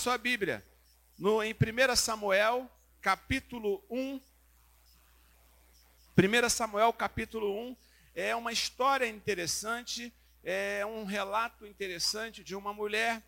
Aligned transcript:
sua 0.00 0.16
Bíblia, 0.16 0.64
no, 1.18 1.42
em 1.42 1.52
1 1.52 1.94
Samuel, 1.94 2.70
capítulo 3.02 3.84
1. 3.90 4.18
1 6.16 6.48
Samuel, 6.48 6.90
capítulo 6.94 7.54
1, 7.54 7.76
é 8.14 8.34
uma 8.34 8.50
história 8.50 9.06
interessante, 9.06 10.10
é 10.42 10.86
um 10.86 11.04
relato 11.04 11.66
interessante 11.66 12.42
de 12.42 12.56
uma 12.56 12.72
mulher 12.72 13.22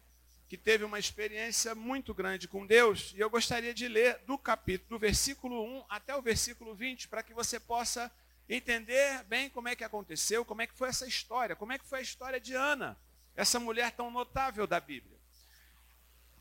que 0.49 0.57
teve 0.57 0.83
uma 0.83 0.99
experiência 0.99 1.75
muito 1.75 2.15
grande 2.15 2.49
com 2.49 2.67
Deus, 2.67 3.13
e 3.15 3.21
eu 3.21 3.29
gostaria 3.29 3.75
de 3.75 3.87
ler 3.87 4.21
do 4.27 4.39
capítulo, 4.39 4.89
do 4.89 4.99
versículo 4.99 5.63
1 5.63 5.85
até 5.91 6.17
o 6.17 6.23
versículo 6.23 6.75
20, 6.75 7.07
para 7.07 7.23
que 7.23 7.35
você 7.35 7.61
possa 7.61 8.11
entender 8.49 9.23
bem 9.25 9.51
como 9.51 9.69
é 9.69 9.77
que 9.77 9.85
aconteceu, 9.85 10.43
como 10.43 10.63
é 10.63 10.67
que 10.67 10.75
foi 10.75 10.89
essa 10.89 11.07
história, 11.07 11.55
como 11.55 11.73
é 11.73 11.79
que 11.79 11.85
foi 11.85 11.99
a 11.99 12.03
história 12.03 12.41
de 12.41 12.55
Ana, 12.55 12.99
essa 13.37 13.61
mulher 13.61 13.91
tão 13.91 14.11
notável 14.11 14.67
da 14.67 14.81
Bíblia. 14.81 15.12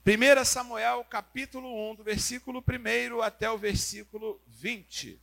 1 0.04 0.44
Samuel, 0.46 1.04
capítulo 1.04 1.92
1, 1.92 1.96
do 1.98 2.04
versículo 2.04 2.64
1 2.68 3.22
até 3.22 3.52
o 3.52 3.58
versículo 3.58 4.42
20. 4.48 5.22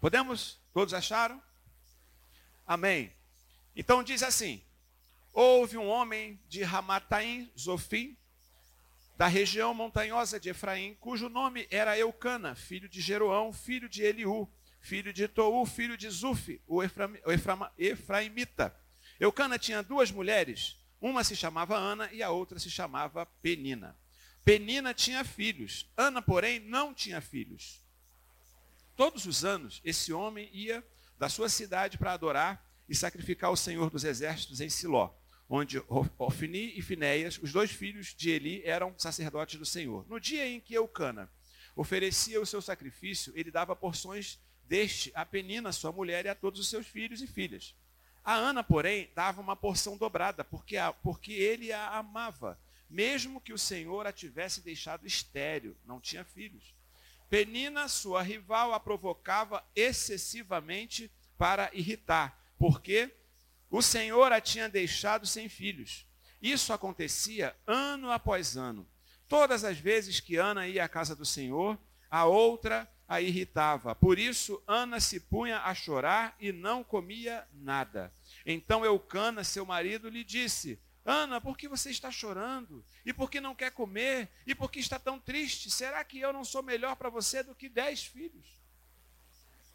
Podemos? 0.00 0.58
Todos 0.72 0.94
acharam? 0.94 1.42
Amém. 2.66 3.12
Então 3.76 4.02
diz 4.02 4.22
assim: 4.22 4.64
Houve 5.34 5.76
um 5.76 5.86
homem 5.86 6.40
de 6.48 6.62
Ramataim, 6.62 7.52
Zofim, 7.58 8.16
da 9.18 9.26
região 9.26 9.74
montanhosa 9.74 10.40
de 10.40 10.48
Efraim, 10.48 10.94
cujo 10.94 11.28
nome 11.28 11.68
era 11.70 11.98
Eucana, 11.98 12.54
filho 12.54 12.88
de 12.88 13.02
Jeroão, 13.02 13.52
filho 13.52 13.86
de 13.86 14.02
Eliú, 14.02 14.50
filho 14.80 15.12
de 15.12 15.28
Tou, 15.28 15.66
filho 15.66 15.94
de 15.94 16.08
Zuf, 16.08 16.58
o, 16.66 16.80
Efraimita. 17.76 18.74
Eucana 19.20 19.58
tinha 19.58 19.82
duas 19.82 20.10
mulheres, 20.10 20.79
uma 21.00 21.24
se 21.24 21.34
chamava 21.34 21.76
Ana 21.76 22.10
e 22.12 22.22
a 22.22 22.30
outra 22.30 22.58
se 22.58 22.70
chamava 22.70 23.26
Penina. 23.42 23.96
Penina 24.44 24.92
tinha 24.92 25.24
filhos, 25.24 25.90
Ana, 25.96 26.20
porém, 26.20 26.60
não 26.60 26.92
tinha 26.92 27.20
filhos. 27.20 27.80
Todos 28.96 29.26
os 29.26 29.44
anos, 29.44 29.80
esse 29.84 30.12
homem 30.12 30.50
ia 30.52 30.84
da 31.18 31.28
sua 31.28 31.48
cidade 31.48 31.96
para 31.96 32.12
adorar 32.12 32.66
e 32.88 32.94
sacrificar 32.94 33.50
o 33.50 33.56
Senhor 33.56 33.90
dos 33.90 34.04
Exércitos 34.04 34.60
em 34.60 34.68
Siló 34.68 35.14
onde 35.50 35.82
Ofni 36.16 36.78
e 36.78 36.80
Finéias, 36.80 37.36
os 37.42 37.52
dois 37.52 37.72
filhos 37.72 38.14
de 38.14 38.30
Eli, 38.30 38.62
eram 38.64 38.94
sacerdotes 38.96 39.58
do 39.58 39.66
Senhor. 39.66 40.06
No 40.08 40.20
dia 40.20 40.46
em 40.46 40.60
que 40.60 40.74
Eucana 40.74 41.28
oferecia 41.74 42.40
o 42.40 42.46
seu 42.46 42.62
sacrifício, 42.62 43.32
ele 43.34 43.50
dava 43.50 43.74
porções 43.74 44.38
deste 44.62 45.10
a 45.12 45.26
Penina, 45.26 45.72
sua 45.72 45.90
mulher, 45.90 46.24
e 46.24 46.28
a 46.28 46.36
todos 46.36 46.60
os 46.60 46.70
seus 46.70 46.86
filhos 46.86 47.20
e 47.20 47.26
filhas. 47.26 47.74
A 48.24 48.34
Ana, 48.34 48.62
porém, 48.62 49.10
dava 49.14 49.40
uma 49.40 49.56
porção 49.56 49.96
dobrada, 49.96 50.44
porque, 50.44 50.76
a, 50.76 50.92
porque 50.92 51.32
ele 51.32 51.72
a 51.72 51.98
amava, 51.98 52.58
mesmo 52.88 53.40
que 53.40 53.52
o 53.52 53.58
Senhor 53.58 54.06
a 54.06 54.12
tivesse 54.12 54.60
deixado 54.60 55.06
estéril, 55.06 55.76
não 55.84 56.00
tinha 56.00 56.24
filhos. 56.24 56.74
Penina, 57.28 57.88
sua 57.88 58.22
rival, 58.22 58.74
a 58.74 58.80
provocava 58.80 59.64
excessivamente 59.74 61.10
para 61.38 61.70
irritar, 61.72 62.38
porque 62.58 63.14
o 63.70 63.80
Senhor 63.80 64.32
a 64.32 64.40
tinha 64.40 64.68
deixado 64.68 65.26
sem 65.26 65.48
filhos. 65.48 66.06
Isso 66.42 66.72
acontecia 66.72 67.56
ano 67.66 68.10
após 68.10 68.56
ano. 68.56 68.86
Todas 69.28 69.62
as 69.62 69.78
vezes 69.78 70.18
que 70.18 70.36
Ana 70.36 70.66
ia 70.66 70.84
à 70.84 70.88
casa 70.88 71.14
do 71.14 71.24
Senhor, 71.24 71.78
a 72.10 72.24
outra 72.24 72.90
a 73.10 73.20
irritava. 73.20 73.92
Por 73.92 74.20
isso, 74.20 74.62
Ana 74.68 75.00
se 75.00 75.18
punha 75.18 75.58
a 75.62 75.74
chorar 75.74 76.36
e 76.38 76.52
não 76.52 76.84
comia 76.84 77.44
nada. 77.52 78.14
Então 78.46 78.84
Eucana, 78.84 79.42
seu 79.42 79.66
marido, 79.66 80.08
lhe 80.08 80.22
disse: 80.22 80.80
Ana, 81.04 81.40
por 81.40 81.58
que 81.58 81.66
você 81.66 81.90
está 81.90 82.12
chorando? 82.12 82.84
E 83.04 83.12
por 83.12 83.28
que 83.28 83.40
não 83.40 83.52
quer 83.52 83.72
comer? 83.72 84.30
E 84.46 84.54
por 84.54 84.70
que 84.70 84.78
está 84.78 84.96
tão 84.96 85.18
triste? 85.18 85.72
Será 85.72 86.04
que 86.04 86.20
eu 86.20 86.32
não 86.32 86.44
sou 86.44 86.62
melhor 86.62 86.94
para 86.94 87.10
você 87.10 87.42
do 87.42 87.52
que 87.52 87.68
dez 87.68 88.04
filhos? 88.04 88.46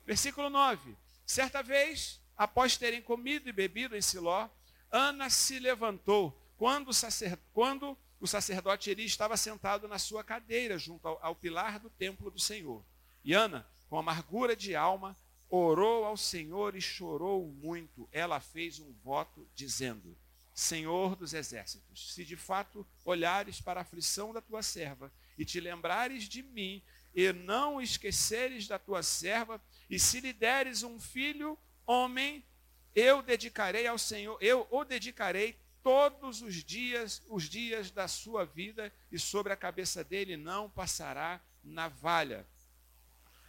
Versículo 0.06 0.50
9. 0.50 0.96
Certa 1.26 1.62
vez, 1.62 2.22
após 2.38 2.78
terem 2.78 3.02
comido 3.02 3.50
e 3.50 3.52
bebido 3.52 3.98
em 3.98 4.02
Siló, 4.02 4.48
Ana 4.90 5.30
se 5.30 5.60
levantou 5.60 6.42
quando 6.56 6.88
o, 6.88 6.94
sacer, 6.94 7.38
quando 7.52 7.98
o 8.18 8.26
sacerdote 8.26 8.90
Eli 8.90 9.04
estava 9.04 9.36
sentado 9.36 9.90
na 9.90 10.00
sua 10.00 10.24
cadeira 10.24 10.78
junto 10.78 11.06
ao, 11.06 11.20
ao 11.22 11.36
pilar 11.36 11.80
do 11.80 11.90
templo 11.90 12.32
do 12.32 12.40
Senhor. 12.40 12.82
E 13.26 13.34
Ana, 13.34 13.68
com 13.90 13.98
amargura 13.98 14.56
de 14.56 14.76
alma, 14.76 15.18
orou 15.50 16.06
ao 16.06 16.16
Senhor 16.16 16.76
e 16.76 16.82
chorou 16.82 17.48
muito. 17.48 18.08
Ela 18.12 18.40
fez 18.40 18.80
um 18.80 18.94
voto 19.04 19.50
dizendo: 19.56 20.16
Senhor 20.54 21.16
dos 21.16 21.34
exércitos, 21.34 22.14
se 22.14 22.24
de 22.24 22.38
fato 22.38 22.86
olhares 23.04 23.60
para 23.60 23.80
a 23.80 23.82
aflição 23.82 24.32
da 24.32 24.42
tua 24.42 24.62
serva 24.62 25.12
e 25.40 25.44
te 25.44 25.60
lembrares 25.60 26.30
de 26.30 26.44
mim 26.44 26.84
e 27.16 27.34
não 27.34 27.82
esqueceres 27.82 28.68
da 28.68 28.78
tua 28.78 29.02
serva, 29.02 29.60
e 29.90 29.98
se 29.98 30.20
lhe 30.20 30.32
deres 30.32 30.84
um 30.84 31.00
filho 31.00 31.58
homem, 31.84 32.46
eu 32.94 33.24
dedicarei 33.24 33.88
ao 33.88 33.98
Senhor, 33.98 34.38
eu 34.40 34.68
o 34.70 34.84
dedicarei 34.84 35.58
todos 35.82 36.42
os 36.42 36.64
dias, 36.64 37.24
os 37.28 37.50
dias 37.50 37.90
da 37.90 38.08
sua 38.08 38.46
vida, 38.46 38.94
e 39.12 39.18
sobre 39.18 39.52
a 39.52 39.58
cabeça 39.58 40.04
dele 40.04 40.38
não 40.38 40.70
passará 40.70 41.42
navalha. 41.64 42.46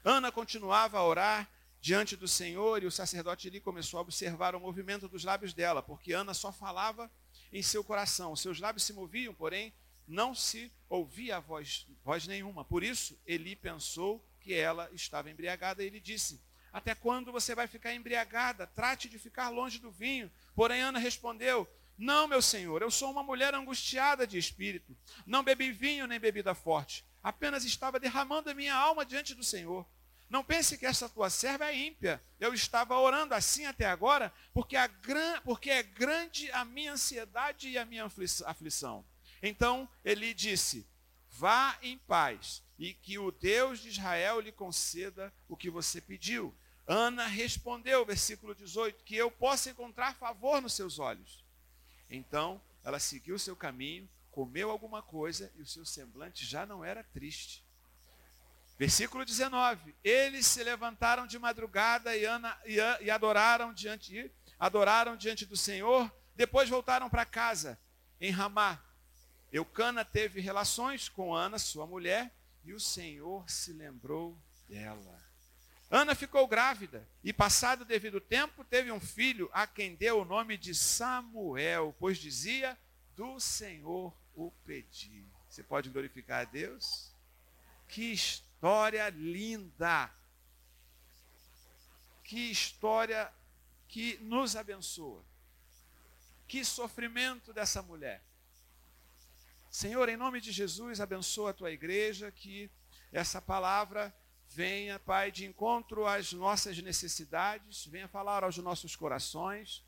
Ana 0.09 0.31
continuava 0.31 0.99
a 0.99 1.05
orar 1.05 1.51
diante 1.81 2.15
do 2.15 2.29
Senhor, 2.29 2.81
e 2.81 2.87
o 2.87 2.93
sacerdote 2.93 3.49
ali 3.49 3.61
começou 3.61 3.99
a 3.99 4.03
observar 4.03 4.55
o 4.55 4.61
movimento 4.61 5.09
dos 5.09 5.25
lábios 5.25 5.53
dela, 5.53 5.83
porque 5.83 6.13
Ana 6.13 6.33
só 6.33 6.53
falava 6.53 7.11
em 7.53 7.61
seu 7.61 7.83
coração. 7.83 8.37
Seus 8.37 8.61
lábios 8.61 8.85
se 8.85 8.93
moviam, 8.93 9.35
porém 9.35 9.75
não 10.07 10.33
se 10.33 10.73
ouvia 10.89 11.41
voz, 11.41 11.89
voz 12.05 12.25
nenhuma. 12.25 12.65
Por 12.65 12.85
isso, 12.85 13.21
Eli 13.27 13.57
pensou 13.57 14.25
que 14.39 14.55
ela 14.55 14.89
estava 14.93 15.29
embriagada 15.29 15.83
e 15.83 15.89
ele 15.89 15.99
disse: 15.99 16.41
até 16.73 16.95
quando 16.95 17.33
você 17.33 17.53
vai 17.53 17.67
ficar 17.67 17.93
embriagada? 17.93 18.65
Trate 18.69 19.09
de 19.09 19.19
ficar 19.19 19.49
longe 19.49 19.81
do 19.81 19.91
vinho. 19.91 20.31
Porém, 20.55 20.83
Ana 20.83 21.01
respondeu: 21.01 21.69
Não, 21.99 22.29
meu 22.29 22.41
senhor, 22.41 22.81
eu 22.81 22.93
sou 22.93 23.11
uma 23.11 23.25
mulher 23.25 23.55
angustiada 23.55 24.25
de 24.25 24.39
espírito. 24.39 24.97
Não 25.27 25.43
bebi 25.43 25.73
vinho 25.73 26.07
nem 26.07 26.21
bebida 26.21 26.55
forte. 26.55 27.05
Apenas 27.25 27.65
estava 27.65 27.99
derramando 27.99 28.51
a 28.51 28.55
minha 28.55 28.73
alma 28.73 29.05
diante 29.05 29.35
do 29.35 29.43
Senhor. 29.43 29.85
Não 30.29 30.43
pense 30.43 30.77
que 30.77 30.87
essa 30.87 31.09
tua 31.09 31.31
serva 31.31 31.67
é 31.67 31.77
ímpia. 31.77 32.23
Eu 32.41 32.53
estava 32.53 32.99
orando 32.99 33.35
assim 33.35 33.65
até 33.65 33.87
agora, 33.87 34.33
porque, 34.53 34.77
a 34.77 34.87
gran... 34.87 35.41
porque 35.43 35.71
é 35.71 35.83
grande 35.83 36.51
a 36.51 36.65
minha 36.65 36.93
ansiedade 36.93 37.69
e 37.69 37.79
a 37.79 37.85
minha 37.85 38.11
aflição. 38.45 39.05
Então 39.43 39.89
ele 40.05 40.35
disse: 40.35 40.87
Vá 41.31 41.79
em 41.83 41.99
paz, 41.99 42.63
e 42.79 42.93
que 42.93 43.19
o 43.19 43.31
Deus 43.31 43.81
de 43.81 43.89
Israel 43.91 44.41
lhe 44.41 44.53
conceda 44.53 45.33
o 45.49 45.57
que 45.57 45.71
você 45.71 46.01
pediu. 46.01 46.55
Ana 46.87 47.27
respondeu, 47.27 48.07
versículo 48.07 48.55
18, 48.55 49.05
que 49.05 49.17
eu 49.17 49.31
possa 49.31 49.71
encontrar 49.71 50.15
favor 50.15 50.63
nos 50.63 50.73
seus 50.73 50.99
olhos. 50.99 51.45
Então, 52.09 52.61
ela 52.85 53.01
seguiu 53.01 53.39
seu 53.39 53.57
caminho, 53.57 54.09
comeu 54.31 54.71
alguma 54.71 55.03
coisa 55.03 55.53
e 55.57 55.63
o 55.63 55.67
seu 55.67 55.85
semblante 55.85 56.47
já 56.47 56.65
não 56.65 56.85
era 56.85 57.03
triste. 57.03 57.66
Versículo 58.79 59.25
19: 59.25 59.95
Eles 60.05 60.47
se 60.47 60.63
levantaram 60.63 61.27
de 61.27 61.39
madrugada 61.39 62.15
e, 62.17 62.25
Ana, 62.25 62.57
e, 62.67 62.77
e 63.05 63.11
adoraram 63.11 63.73
diante 63.73 64.31
adoraram 64.59 65.17
diante 65.17 65.45
do 65.45 65.57
Senhor, 65.57 66.11
depois 66.35 66.69
voltaram 66.69 67.11
para 67.11 67.25
casa 67.27 67.79
em 68.21 68.31
Ramá. 68.31 68.83
Eucana 69.53 70.05
teve 70.05 70.41
relações 70.41 71.09
com 71.09 71.35
Ana, 71.35 71.59
sua 71.59 71.87
mulher, 71.87 72.35
e 72.65 72.73
o 72.73 72.81
Senhor 72.81 73.49
se 73.49 73.73
lembrou 73.73 74.37
dela. 74.69 75.25
Ana 75.91 76.15
ficou 76.15 76.47
grávida 76.49 77.07
e, 77.23 77.33
passado 77.33 77.83
o 77.83 77.85
devido 77.85 78.21
tempo, 78.21 78.65
teve 78.65 78.91
um 78.91 78.99
filho 78.99 79.49
a 79.53 79.67
quem 79.67 79.95
deu 79.95 80.21
o 80.21 80.25
nome 80.25 80.57
de 80.57 80.75
Samuel, 80.75 81.95
pois 81.99 82.19
dizia: 82.19 82.77
Do 83.15 83.39
Senhor 83.39 84.13
o 84.35 84.51
pedi. 84.65 85.25
Você 85.49 85.63
pode 85.63 85.89
glorificar 85.91 86.43
a 86.43 86.45
Deus? 86.45 87.15
Que 87.89 88.13
história 88.13 88.46
linda! 89.15 90.11
Que 92.25 92.51
história 92.51 93.33
que 93.89 94.19
nos 94.19 94.57
abençoa. 94.57 95.25
Que 96.49 96.65
sofrimento 96.65 97.53
dessa 97.53 97.83
mulher. 97.83 98.23
Senhor, 99.71 100.09
em 100.09 100.17
nome 100.17 100.41
de 100.41 100.53
Jesus, 100.53 101.01
abençoa 101.01 101.51
a 101.51 101.55
tua 101.55 101.71
igreja, 101.71 102.33
que 102.33 102.71
essa 103.13 103.43
palavra 103.43 104.15
venha, 104.49 104.99
Pai, 104.99 105.31
de 105.31 105.45
encontro 105.45 106.07
às 106.07 106.33
nossas 106.33 106.79
necessidades, 106.79 107.87
venha 107.87 108.09
falar 108.09 108.43
aos 108.43 108.57
nossos 108.59 108.97
corações, 108.97 109.85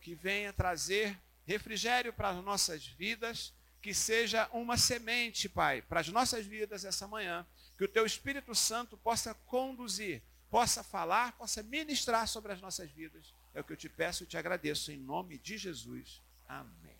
que 0.00 0.14
venha 0.14 0.52
trazer 0.52 1.16
refrigério 1.44 2.12
para 2.12 2.30
as 2.30 2.44
nossas 2.44 2.86
vidas, 2.86 3.54
que 3.80 3.94
seja 3.94 4.48
uma 4.52 4.76
semente, 4.76 5.48
Pai, 5.48 5.80
para 5.82 6.00
as 6.00 6.08
nossas 6.08 6.44
vidas 6.44 6.84
essa 6.84 7.06
manhã, 7.06 7.46
que 7.80 7.84
o 7.84 7.88
Teu 7.88 8.04
Espírito 8.04 8.54
Santo 8.54 8.94
possa 8.98 9.32
conduzir, 9.32 10.22
possa 10.50 10.82
falar, 10.82 11.32
possa 11.38 11.62
ministrar 11.62 12.28
sobre 12.28 12.52
as 12.52 12.60
nossas 12.60 12.90
vidas. 12.90 13.32
É 13.54 13.60
o 13.62 13.64
que 13.64 13.72
eu 13.72 13.76
te 13.78 13.88
peço 13.88 14.22
e 14.22 14.26
te 14.26 14.36
agradeço, 14.36 14.92
em 14.92 14.98
nome 14.98 15.38
de 15.38 15.56
Jesus. 15.56 16.20
Amém. 16.46 16.94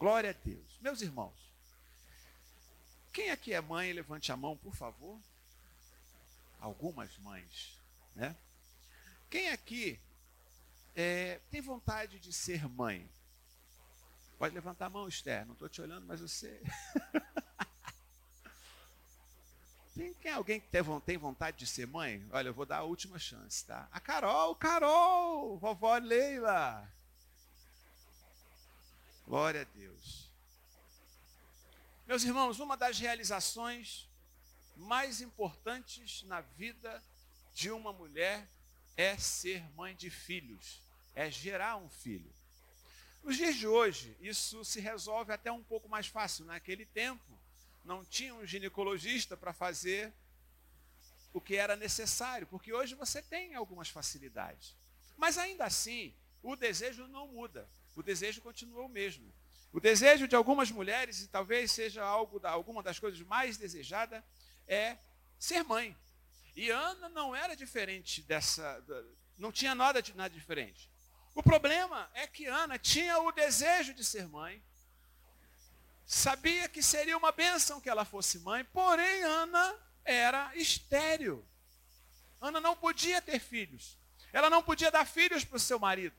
Glória 0.00 0.30
a 0.30 0.32
Deus. 0.32 0.76
Meus 0.80 1.02
irmãos, 1.02 1.52
Quem 3.12 3.30
aqui 3.30 3.52
é 3.52 3.60
mãe, 3.60 3.92
levante 3.92 4.32
a 4.32 4.36
mão, 4.36 4.56
por 4.56 4.74
favor. 4.74 5.20
Algumas 6.58 7.16
mães, 7.18 7.78
né? 8.16 8.34
Quem 9.30 9.50
aqui 9.50 10.00
é, 10.96 11.40
tem 11.48 11.60
vontade 11.60 12.18
de 12.18 12.32
ser 12.32 12.68
mãe? 12.68 13.08
Pode 14.36 14.52
levantar 14.52 14.86
a 14.86 14.90
mão, 14.90 15.06
Esther. 15.06 15.46
Não 15.46 15.52
estou 15.52 15.68
te 15.68 15.80
olhando, 15.80 16.04
mas 16.04 16.20
você. 16.20 16.60
tem, 19.94 20.14
tem, 20.14 20.32
alguém 20.32 20.60
que 20.60 20.68
tem 21.04 21.18
vontade 21.18 21.58
de 21.58 21.66
ser 21.66 21.86
mãe? 21.86 22.26
Olha, 22.30 22.48
eu 22.48 22.54
vou 22.54 22.64
dar 22.64 22.78
a 22.78 22.82
última 22.82 23.18
chance, 23.18 23.64
tá? 23.64 23.88
A 23.92 24.00
Carol, 24.00 24.54
Carol, 24.56 25.58
vovó 25.58 25.96
Leila. 25.98 26.90
Glória 29.26 29.62
a 29.62 29.64
Deus. 29.64 30.30
Meus 32.06 32.24
irmãos, 32.24 32.58
uma 32.58 32.76
das 32.76 32.98
realizações 32.98 34.08
mais 34.76 35.20
importantes 35.20 36.22
na 36.24 36.40
vida 36.40 37.02
de 37.54 37.70
uma 37.70 37.92
mulher 37.92 38.48
é 38.96 39.16
ser 39.16 39.62
mãe 39.74 39.94
de 39.94 40.10
filhos, 40.10 40.80
é 41.14 41.30
gerar 41.30 41.76
um 41.76 41.88
filho. 41.88 42.32
Nos 43.22 43.36
dias 43.36 43.54
de 43.56 43.66
hoje, 43.66 44.16
isso 44.20 44.64
se 44.64 44.80
resolve 44.80 45.32
até 45.32 45.52
um 45.52 45.62
pouco 45.62 45.88
mais 45.88 46.08
fácil. 46.08 46.44
Naquele 46.44 46.84
tempo, 46.86 47.38
não 47.84 48.04
tinha 48.04 48.34
um 48.34 48.46
ginecologista 48.46 49.36
para 49.36 49.52
fazer 49.52 50.12
o 51.32 51.40
que 51.40 51.56
era 51.56 51.76
necessário, 51.76 52.46
porque 52.46 52.72
hoje 52.72 52.94
você 52.94 53.22
tem 53.22 53.54
algumas 53.54 53.88
facilidades. 53.88 54.76
Mas 55.16 55.38
ainda 55.38 55.64
assim, 55.64 56.14
o 56.42 56.56
desejo 56.56 57.06
não 57.08 57.26
muda, 57.28 57.68
o 57.96 58.02
desejo 58.02 58.40
continua 58.40 58.84
o 58.84 58.88
mesmo. 58.88 59.32
O 59.72 59.80
desejo 59.80 60.28
de 60.28 60.36
algumas 60.36 60.70
mulheres, 60.70 61.22
e 61.22 61.28
talvez 61.28 61.72
seja 61.72 62.04
algo 62.04 62.38
da, 62.38 62.50
alguma 62.50 62.82
das 62.82 62.98
coisas 62.98 63.20
mais 63.22 63.56
desejadas, 63.56 64.22
é 64.66 64.98
ser 65.38 65.64
mãe. 65.64 65.96
E 66.54 66.68
Ana 66.68 67.08
não 67.08 67.34
era 67.34 67.56
diferente 67.56 68.22
dessa, 68.22 68.84
não 69.38 69.50
tinha 69.50 69.74
nada, 69.74 70.02
de, 70.02 70.14
nada 70.14 70.34
diferente. 70.34 70.90
O 71.34 71.42
problema 71.42 72.10
é 72.12 72.26
que 72.26 72.44
Ana 72.44 72.78
tinha 72.78 73.18
o 73.20 73.32
desejo 73.32 73.94
de 73.94 74.04
ser 74.04 74.28
mãe, 74.28 74.62
sabia 76.04 76.68
que 76.68 76.82
seria 76.82 77.16
uma 77.16 77.32
bênção 77.32 77.80
que 77.80 77.88
ela 77.88 78.04
fosse 78.04 78.38
mãe, 78.40 78.64
porém 78.64 79.22
Ana 79.22 79.74
era 80.04 80.54
estéril. 80.56 81.46
Ana 82.40 82.60
não 82.60 82.76
podia 82.76 83.22
ter 83.22 83.38
filhos. 83.38 83.98
Ela 84.32 84.50
não 84.50 84.62
podia 84.62 84.90
dar 84.90 85.06
filhos 85.06 85.44
para 85.44 85.56
o 85.56 85.60
seu 85.60 85.78
marido. 85.78 86.16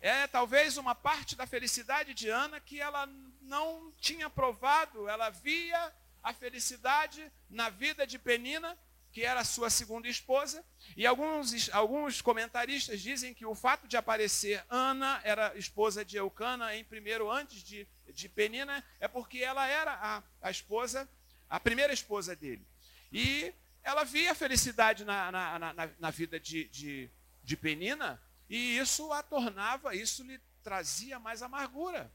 É 0.00 0.26
talvez 0.26 0.76
uma 0.76 0.94
parte 0.94 1.34
da 1.34 1.46
felicidade 1.46 2.14
de 2.14 2.28
Ana 2.28 2.60
que 2.60 2.80
ela 2.80 3.06
não 3.40 3.92
tinha 3.98 4.28
provado. 4.28 5.08
Ela 5.08 5.30
via 5.30 5.92
a 6.22 6.32
felicidade 6.32 7.32
na 7.48 7.70
vida 7.70 8.06
de 8.06 8.18
Penina, 8.18 8.78
que 9.10 9.24
era 9.24 9.42
sua 9.44 9.70
segunda 9.70 10.06
esposa, 10.06 10.64
e 10.96 11.06
alguns, 11.06 11.70
alguns 11.72 12.20
comentaristas 12.20 13.00
dizem 13.00 13.32
que 13.32 13.46
o 13.46 13.54
fato 13.54 13.88
de 13.88 13.96
aparecer 13.96 14.64
Ana 14.68 15.20
era 15.24 15.56
esposa 15.56 16.04
de 16.04 16.16
Eucana 16.16 16.76
em 16.76 16.84
primeiro 16.84 17.30
antes 17.30 17.62
de, 17.62 17.88
de 18.12 18.28
Penina, 18.28 18.84
é 19.00 19.08
porque 19.08 19.38
ela 19.38 19.66
era 19.66 19.92
a, 19.94 20.22
a 20.42 20.50
esposa, 20.50 21.08
a 21.48 21.58
primeira 21.58 21.92
esposa 21.92 22.34
dele. 22.34 22.66
E 23.12 23.54
ela 23.82 24.04
via 24.04 24.34
felicidade 24.34 25.04
na, 25.04 25.32
na, 25.32 25.58
na, 25.58 25.90
na 25.98 26.10
vida 26.10 26.38
de, 26.38 26.64
de, 26.68 27.10
de 27.42 27.56
Penina, 27.56 28.20
e 28.48 28.78
isso 28.78 29.12
a 29.12 29.22
tornava, 29.22 29.94
isso 29.94 30.22
lhe 30.22 30.38
trazia 30.62 31.18
mais 31.18 31.42
amargura. 31.42 32.12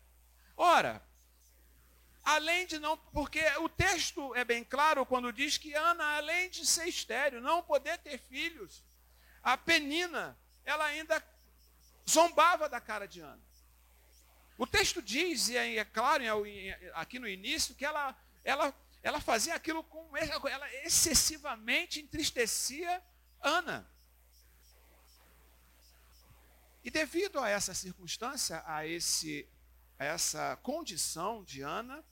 Ora, 0.56 1.01
além 2.24 2.66
de 2.66 2.80
não, 2.80 2.98
porque 2.98 3.42
o 3.57 3.69
texto 3.69 4.34
é 4.36 4.44
bem 4.44 4.63
claro 4.63 5.06
quando 5.06 5.34
diz 5.34 5.57
que 5.57 5.74
Ana, 5.74 6.18
além 6.18 6.50
de 6.50 6.66
ser 6.66 6.88
estéreo, 6.88 7.42
não 7.42 7.63
poder 7.63 7.98
ter 8.00 8.18
filhos, 8.18 8.84
a 9.42 9.57
Penina, 9.57 10.38
ela 10.63 10.86
ainda 10.86 11.22
zombava 12.10 12.69
da 12.69 12.80
cara 12.80 13.07
de 13.07 13.19
Ana. 13.19 13.42
O 14.58 14.68
texto 14.68 15.02
diz, 15.02 15.50
e 15.50 15.58
é, 15.58 15.78
é 15.78 15.86
claro 15.86 16.24
aqui 16.94 17.20
no 17.20 17.28
início, 17.28 17.76
que 17.76 17.86
ela, 17.86 18.16
ela, 18.44 18.74
ela 19.02 19.20
fazia 19.20 19.56
aquilo 19.56 19.84
com. 19.84 20.16
Ela 20.16 20.74
excessivamente 20.84 22.00
entristecia 22.00 23.02
Ana. 23.42 23.88
E 26.84 26.92
devido 26.92 27.40
a 27.40 27.50
essa 27.50 27.74
circunstância, 27.74 28.62
a, 28.66 28.86
esse, 28.86 29.48
a 29.98 30.06
essa 30.06 30.58
condição 30.58 31.44
de 31.44 31.62
Ana, 31.62 32.04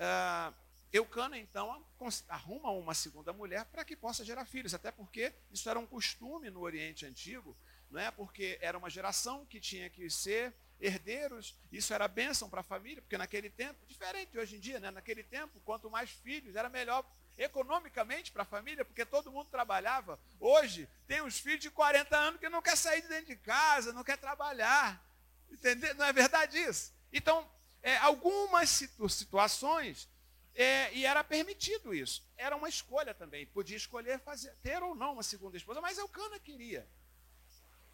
Uh, 0.00 0.54
Eucana, 0.90 1.36
então, 1.38 1.84
arruma 2.26 2.70
uma 2.70 2.94
segunda 2.94 3.34
mulher 3.34 3.66
para 3.66 3.84
que 3.84 3.94
possa 3.94 4.24
gerar 4.24 4.46
filhos, 4.46 4.72
até 4.72 4.90
porque 4.90 5.32
isso 5.52 5.68
era 5.68 5.78
um 5.78 5.86
costume 5.86 6.48
no 6.50 6.60
Oriente 6.60 7.04
Antigo, 7.04 7.54
não 7.90 8.00
é? 8.00 8.10
Porque 8.10 8.58
era 8.62 8.78
uma 8.78 8.88
geração 8.88 9.44
que 9.44 9.60
tinha 9.60 9.90
que 9.90 10.08
ser 10.08 10.54
herdeiros, 10.80 11.54
isso 11.70 11.92
era 11.92 12.08
bênção 12.08 12.48
para 12.48 12.60
a 12.60 12.64
família, 12.64 13.02
porque 13.02 13.18
naquele 13.18 13.50
tempo, 13.50 13.78
diferente 13.86 14.38
hoje 14.38 14.56
em 14.56 14.60
dia, 14.60 14.80
né? 14.80 14.90
naquele 14.90 15.22
tempo, 15.22 15.60
quanto 15.60 15.90
mais 15.90 16.10
filhos, 16.10 16.56
era 16.56 16.68
melhor 16.68 17.04
economicamente 17.36 18.32
para 18.32 18.42
a 18.42 18.46
família, 18.46 18.84
porque 18.84 19.04
todo 19.04 19.30
mundo 19.30 19.48
trabalhava. 19.50 20.18
Hoje, 20.38 20.88
tem 21.06 21.22
uns 21.22 21.38
filhos 21.38 21.60
de 21.60 21.70
40 21.70 22.16
anos 22.16 22.40
que 22.40 22.48
não 22.48 22.62
quer 22.62 22.76
sair 22.76 23.02
de 23.02 23.08
dentro 23.08 23.26
de 23.26 23.36
casa, 23.36 23.92
não 23.92 24.04
quer 24.04 24.16
trabalhar. 24.16 25.02
Entendeu? 25.50 25.94
Não 25.94 26.04
é 26.04 26.12
verdade 26.12 26.58
isso? 26.58 26.92
Então, 27.12 27.48
é, 27.82 27.96
algumas 27.98 28.68
situações, 28.68 30.08
é, 30.54 30.92
e 30.94 31.06
era 31.06 31.24
permitido 31.24 31.94
isso. 31.94 32.22
Era 32.36 32.56
uma 32.56 32.68
escolha 32.68 33.14
também. 33.14 33.46
Podia 33.46 33.76
escolher 33.76 34.20
fazer, 34.20 34.54
ter 34.62 34.82
ou 34.82 34.94
não 34.94 35.14
uma 35.14 35.22
segunda 35.22 35.56
esposa, 35.56 35.80
mas 35.80 35.98
Eucana 35.98 36.38
queria. 36.38 36.86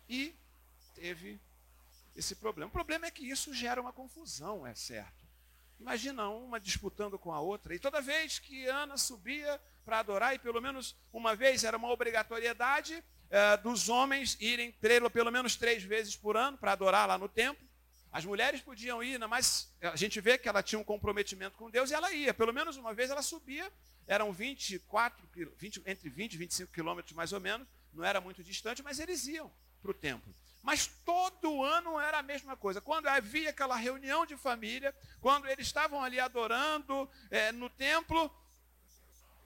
E 0.09 0.35
teve 0.95 1.41
esse 2.17 2.35
problema. 2.35 2.69
O 2.69 2.73
problema 2.73 3.07
é 3.07 3.11
que 3.11 3.29
isso 3.29 3.53
gera 3.53 3.81
uma 3.81 3.93
confusão, 3.93 4.67
é 4.67 4.75
certo. 4.75 5.27
Imagina 5.79 6.29
uma 6.31 6.59
disputando 6.59 7.19
com 7.19 7.33
a 7.33 7.41
outra. 7.41 7.75
E 7.75 7.79
toda 7.79 8.01
vez 8.01 8.39
que 8.39 8.67
Ana 8.67 8.97
subia 8.97 9.61
para 9.85 9.99
adorar, 9.99 10.35
e 10.35 10.39
pelo 10.39 10.61
menos 10.61 10.97
uma 11.13 11.37
vez 11.37 11.63
era 11.65 11.77
uma 11.77 11.91
obrigatoriedade 11.91 13.05
é, 13.29 13.57
dos 13.59 13.89
homens 13.89 14.37
irem 14.41 14.73
pelo 15.13 15.31
menos 15.31 15.55
três 15.57 15.83
vezes 15.83 16.17
por 16.17 16.37
ano 16.37 16.57
para 16.57 16.73
adorar 16.73 17.07
lá 17.07 17.19
no 17.19 17.29
templo. 17.29 17.67
As 18.11 18.25
mulheres 18.25 18.63
podiam 18.63 19.03
ir, 19.03 19.19
mas 19.29 19.71
a 19.83 19.97
gente 19.97 20.21
vê 20.21 20.39
que 20.39 20.49
ela 20.49 20.63
tinha 20.63 20.79
um 20.79 20.85
comprometimento 20.85 21.59
com 21.59 21.71
Deus 21.71 21.91
e 21.91 21.95
ela 21.95 22.11
ia. 22.13 22.33
Pelo 22.33 22.53
menos 22.53 22.79
uma 22.79 22.95
vez 22.95 23.11
ela 23.11 23.21
subia, 23.21 23.71
eram 24.07 24.33
24, 24.33 25.29
20, 25.59 25.83
entre 25.85 26.09
20 26.09 26.33
e 26.33 26.37
25 26.39 26.73
quilômetros 26.73 27.15
mais 27.15 27.33
ou 27.33 27.41
menos, 27.41 27.69
não 27.93 28.03
era 28.03 28.21
muito 28.21 28.43
distante, 28.43 28.83
mas 28.83 28.99
eles 28.99 29.27
iam 29.27 29.53
para 29.87 29.93
o 29.93 29.95
templo. 29.95 30.35
Mas 30.63 30.89
todo 31.05 31.63
ano 31.63 32.01
era 32.01 32.19
a 32.19 32.23
mesma 32.23 32.57
coisa. 32.57 32.81
Quando 32.81 33.07
havia 33.07 33.51
aquela 33.51 33.77
reunião 33.77 34.27
de 34.27 34.37
família, 34.37 34.93
quando 35.21 35.47
eles 35.47 35.67
estavam 35.69 36.03
ali 36.03 36.19
adorando 36.19 37.09
é, 37.31 37.53
no 37.53 37.71
templo, 37.71 38.35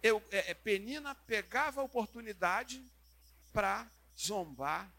eu, 0.02 0.22
é, 0.30 0.52
é 0.52 0.54
Penina 0.54 1.14
pegava 1.14 1.82
a 1.82 1.84
oportunidade 1.84 2.82
para 3.52 3.86
zombar 4.18 4.90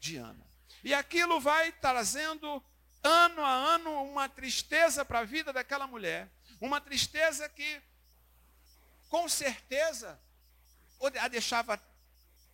de 0.00 0.16
Ana. 0.16 0.44
E 0.82 0.92
aquilo 0.92 1.40
vai 1.40 1.70
trazendo 1.70 2.62
ano 3.02 3.44
a 3.44 3.52
ano, 3.52 4.02
uma 4.02 4.28
tristeza 4.28 5.04
para 5.04 5.20
a 5.20 5.24
vida 5.24 5.52
daquela 5.52 5.86
mulher. 5.86 6.28
Uma 6.60 6.80
tristeza 6.80 7.48
que, 7.48 7.80
com 9.08 9.28
certeza, 9.28 10.20
a 11.20 11.28
deixava 11.28 11.80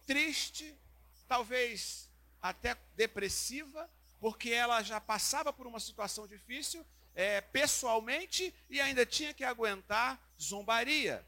triste, 0.07 0.78
talvez 1.26 2.06
até 2.49 2.76
depressiva, 2.95 3.91
porque 4.21 4.50
ela 4.50 4.83
já 4.83 5.00
passava 5.00 5.53
por 5.53 5.67
uma 5.67 5.81
situação 5.81 6.26
difícil 6.26 6.85
é, 7.15 7.41
pessoalmente 7.41 8.55
e 8.69 8.81
ainda 8.81 9.07
tinha 9.07 9.33
que 9.33 9.45
aguentar 9.45 10.21
zombaria. 10.41 11.26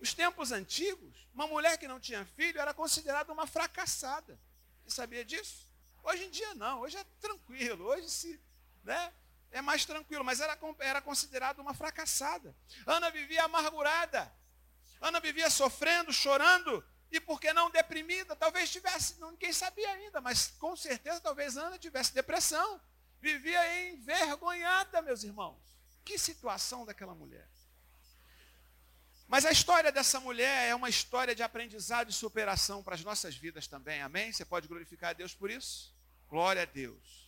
Os 0.00 0.14
tempos 0.14 0.52
antigos, 0.52 1.26
uma 1.32 1.46
mulher 1.46 1.78
que 1.78 1.88
não 1.88 1.98
tinha 1.98 2.24
filho 2.24 2.60
era 2.60 2.74
considerada 2.74 3.32
uma 3.32 3.46
fracassada. 3.46 4.38
Você 4.84 4.96
sabia 4.96 5.24
disso? 5.24 5.68
Hoje 6.02 6.24
em 6.24 6.30
dia 6.30 6.54
não, 6.54 6.80
hoje 6.80 6.96
é 6.96 7.04
tranquilo, 7.20 7.86
hoje 7.86 8.10
se, 8.10 8.40
né, 8.82 9.12
é 9.50 9.62
mais 9.62 9.84
tranquilo, 9.84 10.22
mas 10.22 10.40
era, 10.40 10.58
era 10.80 11.00
considerada 11.00 11.62
uma 11.62 11.72
fracassada. 11.72 12.54
Ana 12.86 13.10
vivia 13.10 13.44
amargurada, 13.44 14.30
Ana 15.00 15.20
vivia 15.20 15.48
sofrendo, 15.48 16.12
chorando, 16.12 16.84
e 17.10 17.20
por 17.20 17.40
que 17.40 17.52
não 17.52 17.70
deprimida? 17.70 18.34
Talvez 18.34 18.70
tivesse, 18.70 19.20
ninguém 19.20 19.52
sabia 19.52 19.90
ainda, 19.90 20.20
mas 20.20 20.48
com 20.58 20.74
certeza 20.76 21.20
talvez 21.20 21.56
Ana 21.56 21.78
tivesse 21.78 22.12
depressão. 22.12 22.80
Vivia 23.20 23.88
envergonhada, 23.88 25.00
meus 25.00 25.22
irmãos. 25.22 25.58
Que 26.04 26.18
situação 26.18 26.84
daquela 26.84 27.14
mulher. 27.14 27.48
Mas 29.26 29.46
a 29.46 29.50
história 29.50 29.90
dessa 29.90 30.20
mulher 30.20 30.68
é 30.68 30.74
uma 30.74 30.88
história 30.88 31.34
de 31.34 31.42
aprendizado 31.42 32.10
e 32.10 32.12
superação 32.12 32.82
para 32.82 32.94
as 32.94 33.02
nossas 33.02 33.34
vidas 33.34 33.66
também, 33.66 34.02
amém? 34.02 34.32
Você 34.32 34.44
pode 34.44 34.68
glorificar 34.68 35.10
a 35.10 35.14
Deus 35.14 35.34
por 35.34 35.50
isso? 35.50 35.94
Glória 36.28 36.62
a 36.62 36.66
Deus. 36.66 37.24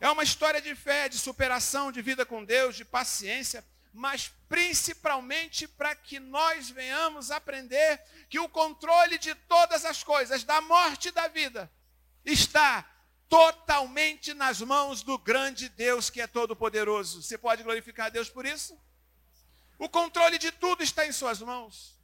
É 0.00 0.10
uma 0.10 0.24
história 0.24 0.60
de 0.60 0.74
fé, 0.74 1.08
de 1.08 1.16
superação, 1.16 1.92
de 1.92 2.02
vida 2.02 2.26
com 2.26 2.44
Deus, 2.44 2.74
de 2.74 2.84
paciência. 2.84 3.64
Mas 3.92 4.32
principalmente 4.48 5.68
para 5.68 5.94
que 5.94 6.18
nós 6.18 6.70
venhamos 6.70 7.30
aprender 7.30 8.02
que 8.28 8.38
o 8.38 8.48
controle 8.48 9.18
de 9.18 9.34
todas 9.34 9.84
as 9.84 10.02
coisas, 10.02 10.44
da 10.44 10.60
morte 10.60 11.08
e 11.08 11.12
da 11.12 11.28
vida, 11.28 11.70
está 12.24 12.88
totalmente 13.28 14.32
nas 14.34 14.60
mãos 14.60 15.02
do 15.02 15.18
grande 15.18 15.68
Deus 15.68 16.08
que 16.08 16.20
é 16.20 16.26
todo-poderoso. 16.26 17.22
Você 17.22 17.36
pode 17.36 17.62
glorificar 17.62 18.06
a 18.06 18.10
Deus 18.10 18.28
por 18.28 18.46
isso? 18.46 18.78
O 19.78 19.88
controle 19.88 20.38
de 20.38 20.52
tudo 20.52 20.82
está 20.82 21.06
em 21.06 21.12
Suas 21.12 21.40
mãos. 21.40 21.98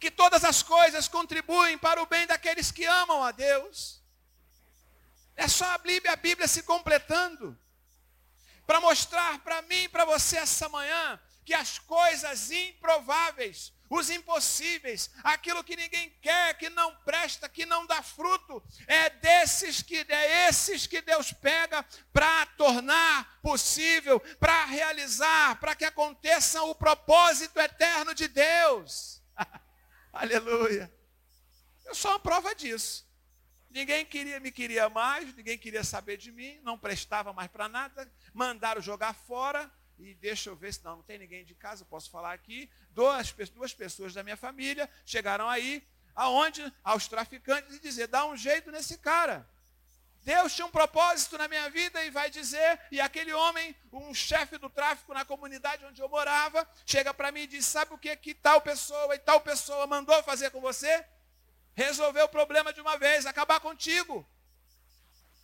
Que 0.00 0.10
todas 0.10 0.44
as 0.44 0.62
coisas 0.62 1.08
contribuem 1.08 1.78
para 1.78 2.02
o 2.02 2.06
bem 2.06 2.26
daqueles 2.26 2.70
que 2.70 2.84
amam 2.84 3.22
a 3.22 3.30
Deus. 3.30 4.02
É 5.36 5.48
só 5.48 5.66
a 5.66 5.78
Bíblia, 5.78 6.12
a 6.12 6.16
Bíblia 6.16 6.46
se 6.48 6.62
completando 6.62 7.58
para 8.66 8.80
mostrar 8.80 9.38
para 9.40 9.62
mim 9.62 9.84
e 9.84 9.88
para 9.88 10.04
você 10.04 10.38
essa 10.38 10.68
manhã 10.68 11.20
que 11.44 11.52
as 11.52 11.78
coisas 11.78 12.50
improváveis, 12.50 13.72
os 13.90 14.08
impossíveis, 14.08 15.10
aquilo 15.22 15.62
que 15.62 15.76
ninguém 15.76 16.10
quer, 16.22 16.56
que 16.56 16.70
não 16.70 16.94
presta, 17.04 17.48
que 17.48 17.66
não 17.66 17.86
dá 17.86 18.02
fruto, 18.02 18.62
é 18.86 19.10
desses 19.10 19.82
que 19.82 20.06
é 20.08 20.48
esses 20.48 20.86
que 20.86 21.02
Deus 21.02 21.32
pega 21.32 21.84
para 22.12 22.46
tornar 22.46 23.38
possível, 23.42 24.18
para 24.40 24.64
realizar, 24.64 25.60
para 25.60 25.74
que 25.74 25.84
aconteça 25.84 26.62
o 26.62 26.74
propósito 26.74 27.60
eterno 27.60 28.14
de 28.14 28.26
Deus. 28.26 29.22
Aleluia. 30.12 30.92
Eu 31.84 31.94
sou 31.94 32.10
uma 32.10 32.20
prova 32.20 32.54
disso. 32.54 33.06
Ninguém 33.74 34.06
queria, 34.06 34.38
me 34.38 34.52
queria 34.52 34.88
mais, 34.88 35.34
ninguém 35.34 35.58
queria 35.58 35.82
saber 35.82 36.16
de 36.16 36.30
mim, 36.30 36.60
não 36.62 36.78
prestava 36.78 37.32
mais 37.32 37.50
para 37.50 37.68
nada, 37.68 38.08
mandaram 38.32 38.80
jogar 38.80 39.12
fora, 39.12 39.68
e 39.98 40.14
deixa 40.14 40.48
eu 40.48 40.54
ver 40.54 40.72
se 40.72 40.84
não, 40.84 40.98
não 40.98 41.02
tem 41.02 41.18
ninguém 41.18 41.44
de 41.44 41.56
casa, 41.56 41.84
posso 41.84 42.08
falar 42.08 42.32
aqui. 42.32 42.70
Duas, 42.90 43.32
duas 43.52 43.74
pessoas 43.74 44.14
da 44.14 44.22
minha 44.22 44.36
família 44.36 44.88
chegaram 45.04 45.48
aí, 45.48 45.84
aonde? 46.14 46.72
Aos 46.84 47.08
traficantes, 47.08 47.74
e 47.74 47.80
dizer, 47.80 48.06
dá 48.06 48.24
um 48.24 48.36
jeito 48.36 48.70
nesse 48.70 48.96
cara. 48.96 49.44
Deus 50.22 50.54
tinha 50.54 50.66
um 50.66 50.70
propósito 50.70 51.36
na 51.36 51.48
minha 51.48 51.68
vida 51.68 52.02
e 52.04 52.10
vai 52.10 52.30
dizer, 52.30 52.80
e 52.92 53.00
aquele 53.00 53.32
homem, 53.32 53.74
um 53.92 54.14
chefe 54.14 54.56
do 54.56 54.70
tráfico 54.70 55.12
na 55.12 55.24
comunidade 55.24 55.84
onde 55.84 56.00
eu 56.00 56.08
morava, 56.08 56.64
chega 56.86 57.12
para 57.12 57.32
mim 57.32 57.40
e 57.40 57.48
diz: 57.48 57.66
Sabe 57.66 57.92
o 57.92 57.98
que, 57.98 58.14
que 58.16 58.34
tal 58.34 58.60
pessoa 58.60 59.16
e 59.16 59.18
tal 59.18 59.40
pessoa 59.40 59.84
mandou 59.88 60.22
fazer 60.22 60.50
com 60.50 60.60
você? 60.60 61.04
Resolver 61.74 62.22
o 62.22 62.28
problema 62.28 62.72
de 62.72 62.80
uma 62.80 62.96
vez, 62.96 63.26
acabar 63.26 63.60
contigo. 63.60 64.26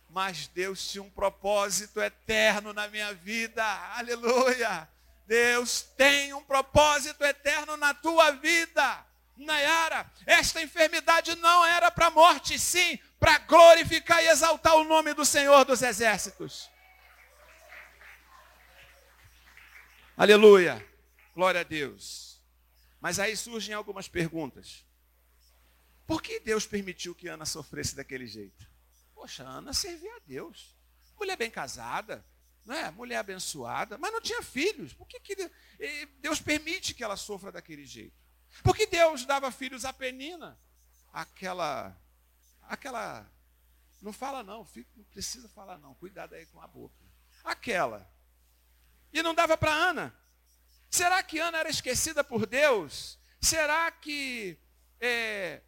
Mas 0.09 0.47
Deus 0.47 0.89
tinha 0.89 1.03
um 1.03 1.09
propósito 1.09 2.01
eterno 2.01 2.73
na 2.73 2.87
minha 2.87 3.13
vida. 3.13 3.63
Aleluia. 3.95 4.87
Deus 5.25 5.83
tem 5.95 6.33
um 6.33 6.43
propósito 6.43 7.23
eterno 7.23 7.77
na 7.77 7.93
tua 7.93 8.31
vida. 8.31 9.05
Nayara, 9.37 10.11
esta 10.25 10.61
enfermidade 10.61 11.35
não 11.35 11.65
era 11.65 11.89
para 11.89 12.09
morte, 12.09 12.59
sim, 12.59 12.99
para 13.19 13.37
glorificar 13.39 14.21
e 14.21 14.27
exaltar 14.27 14.75
o 14.75 14.83
nome 14.83 15.13
do 15.13 15.25
Senhor 15.25 15.63
dos 15.63 15.81
Exércitos. 15.81 16.69
Aleluia. 20.17 20.85
Glória 21.33 21.61
a 21.61 21.63
Deus. 21.63 22.39
Mas 22.99 23.17
aí 23.17 23.35
surgem 23.35 23.73
algumas 23.73 24.07
perguntas. 24.07 24.85
Por 26.11 26.21
que 26.21 26.41
Deus 26.41 26.67
permitiu 26.67 27.15
que 27.15 27.29
Ana 27.29 27.45
sofresse 27.45 27.95
daquele 27.95 28.27
jeito? 28.27 28.69
Poxa, 29.15 29.43
Ana 29.43 29.71
servia 29.71 30.13
a 30.13 30.19
Deus. 30.27 30.75
Mulher 31.17 31.37
bem 31.37 31.49
casada, 31.49 32.25
não 32.65 32.75
é? 32.75 32.91
mulher 32.91 33.15
abençoada, 33.15 33.97
mas 33.97 34.11
não 34.11 34.19
tinha 34.19 34.43
filhos. 34.43 34.93
Por 34.93 35.07
que, 35.07 35.21
que 35.21 35.49
Deus 36.19 36.41
permite 36.41 36.93
que 36.93 37.01
ela 37.01 37.15
sofra 37.15 37.49
daquele 37.49 37.85
jeito? 37.85 38.13
Por 38.61 38.75
que 38.75 38.85
Deus 38.87 39.25
dava 39.25 39.53
filhos 39.53 39.85
a 39.85 39.93
Penina? 39.93 40.59
Aquela, 41.13 41.97
aquela, 42.63 43.25
não 44.01 44.11
fala 44.11 44.43
não, 44.43 44.67
não 44.97 45.05
precisa 45.05 45.47
falar 45.47 45.77
não, 45.77 45.95
cuidado 45.95 46.35
aí 46.35 46.45
com 46.47 46.59
a 46.59 46.67
boca. 46.67 47.05
Aquela. 47.41 48.05
E 49.13 49.23
não 49.23 49.33
dava 49.33 49.57
para 49.57 49.71
Ana. 49.71 50.13
Será 50.89 51.23
que 51.23 51.39
Ana 51.39 51.59
era 51.59 51.69
esquecida 51.69 52.21
por 52.21 52.45
Deus? 52.45 53.17
Será 53.39 53.89
que 53.89 54.59
é, 54.99 55.61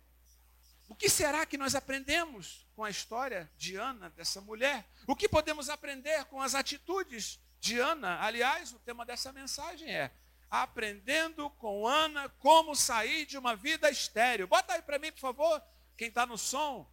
o 0.93 0.95
que 0.95 1.09
será 1.09 1.43
que 1.43 1.57
nós 1.57 1.73
aprendemos 1.73 2.67
com 2.75 2.83
a 2.83 2.89
história 2.91 3.51
de 3.57 3.75
Ana, 3.75 4.11
dessa 4.11 4.39
mulher? 4.39 4.87
O 5.07 5.15
que 5.15 5.27
podemos 5.27 5.67
aprender 5.67 6.23
com 6.25 6.39
as 6.39 6.53
atitudes 6.53 7.39
de 7.59 7.79
Ana? 7.79 8.21
Aliás, 8.21 8.71
o 8.73 8.77
tema 8.77 9.03
dessa 9.03 9.33
mensagem 9.33 9.89
é 9.89 10.11
Aprendendo 10.51 11.49
com 11.49 11.87
Ana 11.87 12.29
como 12.37 12.75
sair 12.75 13.25
de 13.25 13.39
uma 13.39 13.55
vida 13.55 13.89
estéril. 13.89 14.45
Bota 14.45 14.73
aí 14.75 14.83
para 14.83 14.99
mim, 14.99 15.11
por 15.11 15.19
favor, 15.19 15.63
quem 15.97 16.09
está 16.09 16.27
no 16.27 16.37
som. 16.37 16.87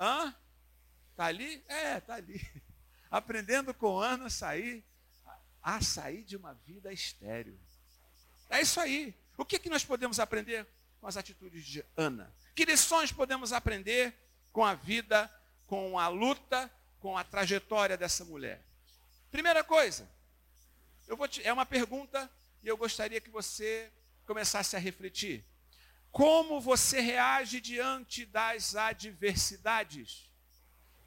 Hã? 0.00 0.34
Está 1.12 1.26
ali? 1.26 1.64
É, 1.68 1.98
está 1.98 2.14
ali. 2.14 2.44
Aprendendo 3.08 3.72
com 3.72 4.00
Ana 4.00 4.28
sair, 4.28 4.84
a 5.62 5.80
sair 5.80 6.24
de 6.24 6.36
uma 6.36 6.54
vida 6.54 6.92
estéril. 6.92 7.56
É 8.50 8.60
isso 8.60 8.80
aí. 8.80 9.14
O 9.38 9.44
que, 9.44 9.60
que 9.60 9.70
nós 9.70 9.84
podemos 9.84 10.18
aprender 10.18 10.66
com 11.00 11.06
as 11.06 11.16
atitudes 11.16 11.64
de 11.64 11.84
Ana? 11.96 12.34
Que 12.54 12.64
lições 12.64 13.10
podemos 13.10 13.52
aprender 13.52 14.14
com 14.52 14.64
a 14.64 14.74
vida, 14.74 15.30
com 15.66 15.98
a 15.98 16.08
luta, 16.08 16.70
com 17.00 17.18
a 17.18 17.24
trajetória 17.24 17.96
dessa 17.96 18.24
mulher? 18.24 18.64
Primeira 19.30 19.64
coisa, 19.64 20.08
te, 21.28 21.42
é 21.42 21.52
uma 21.52 21.66
pergunta 21.66 22.30
e 22.62 22.68
eu 22.68 22.76
gostaria 22.76 23.20
que 23.20 23.30
você 23.30 23.92
começasse 24.24 24.76
a 24.76 24.78
refletir. 24.78 25.44
Como 26.12 26.60
você 26.60 27.00
reage 27.00 27.60
diante 27.60 28.24
das 28.24 28.76
adversidades? 28.76 30.30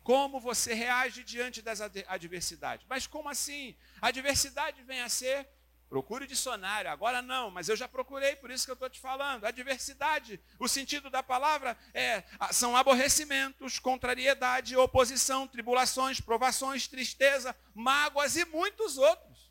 Como 0.04 0.40
você 0.40 0.74
reage 0.74 1.24
diante 1.24 1.62
das 1.62 1.80
adversidades? 1.80 2.86
Mas 2.90 3.08
como 3.08 3.30
assim? 3.30 3.76
A 4.02 4.10
adversidade 4.10 4.84
vem 4.84 5.02
a 5.02 5.10
ser 5.10 5.48
Procure 5.90 6.26
o 6.26 6.28
dicionário. 6.28 6.92
Agora 6.92 7.22
não, 7.22 7.50
mas 7.50 7.70
eu 7.70 7.76
já 7.76 7.88
procurei, 7.88 8.36
por 8.36 8.52
isso 8.52 8.66
que 8.66 8.72
eu 8.72 8.74
estou 8.74 8.90
te 8.90 9.00
falando. 9.00 9.46
Adversidade, 9.46 10.40
o 10.60 10.68
sentido 10.68 11.10
da 11.10 11.24
palavra 11.24 11.78
é 11.94 12.24
são 12.52 12.76
aborrecimentos, 12.76 13.80
contrariedade, 13.80 14.76
oposição, 14.76 15.48
tribulações, 15.48 16.20
provações, 16.20 16.88
tristeza, 16.88 17.56
mágoas 17.74 18.36
e 18.36 18.44
muitos 18.46 18.98
outros. 18.98 19.50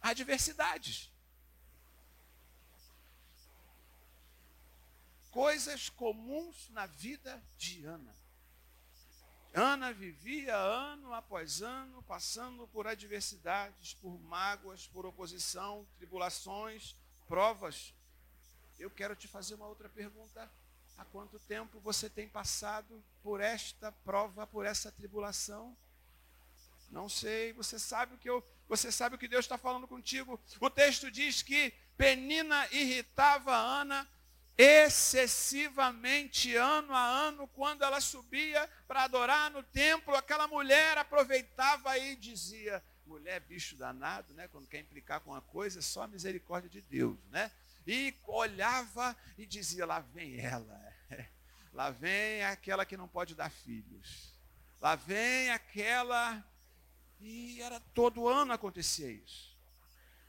Adversidades. 0.00 1.10
Coisas 5.30 5.88
comuns 5.88 6.68
na 6.70 6.86
vida 6.86 7.42
de 7.56 7.84
Ana. 7.84 8.23
Ana 9.56 9.92
vivia 9.92 10.56
ano 10.56 11.14
após 11.14 11.62
ano 11.62 12.02
passando 12.08 12.66
por 12.66 12.88
adversidades, 12.88 13.94
por 13.94 14.18
mágoas, 14.22 14.88
por 14.88 15.06
oposição, 15.06 15.86
tribulações, 15.96 16.96
provas. 17.28 17.94
Eu 18.80 18.90
quero 18.90 19.14
te 19.14 19.28
fazer 19.28 19.54
uma 19.54 19.68
outra 19.68 19.88
pergunta. 19.88 20.50
Há 20.98 21.04
quanto 21.04 21.38
tempo 21.38 21.78
você 21.78 22.10
tem 22.10 22.28
passado 22.28 23.00
por 23.22 23.40
esta 23.40 23.92
prova, 24.04 24.44
por 24.44 24.66
essa 24.66 24.90
tribulação? 24.90 25.76
Não 26.90 27.08
sei, 27.08 27.52
você 27.52 27.78
sabe 27.78 28.16
o 28.16 28.18
que 28.18 28.28
eu, 28.28 28.44
você 28.68 28.90
sabe 28.90 29.14
o 29.14 29.18
que 29.18 29.28
Deus 29.28 29.44
está 29.44 29.56
falando 29.56 29.86
contigo. 29.86 30.38
O 30.58 30.68
texto 30.68 31.12
diz 31.12 31.42
que 31.42 31.72
Penina 31.96 32.66
irritava 32.72 33.54
Ana 33.54 34.08
excessivamente 34.56 36.54
ano 36.54 36.94
a 36.94 37.04
ano, 37.04 37.48
quando 37.48 37.82
ela 37.82 38.00
subia 38.00 38.68
para 38.86 39.02
adorar 39.04 39.50
no 39.50 39.62
templo, 39.62 40.14
aquela 40.14 40.46
mulher 40.46 40.96
aproveitava 40.96 41.98
e 41.98 42.14
dizia: 42.16 42.82
mulher 43.06 43.40
bicho 43.40 43.76
danado, 43.76 44.32
né? 44.34 44.48
Quando 44.48 44.68
quer 44.68 44.80
implicar 44.80 45.20
com 45.20 45.30
uma 45.30 45.42
coisa, 45.42 45.80
é 45.80 45.82
só 45.82 46.02
a 46.02 46.08
misericórdia 46.08 46.70
de 46.70 46.80
Deus, 46.80 47.18
né? 47.30 47.50
E 47.86 48.14
olhava 48.26 49.16
e 49.36 49.44
dizia: 49.44 49.84
lá 49.84 50.00
vem 50.00 50.38
ela, 50.38 50.80
lá 51.72 51.90
vem 51.90 52.44
aquela 52.44 52.86
que 52.86 52.96
não 52.96 53.08
pode 53.08 53.34
dar 53.34 53.50
filhos, 53.50 54.32
lá 54.80 54.94
vem 54.94 55.50
aquela. 55.50 56.44
E 57.20 57.60
era 57.62 57.80
todo 57.94 58.28
ano 58.28 58.52
acontecia 58.52 59.10
isso. 59.10 59.56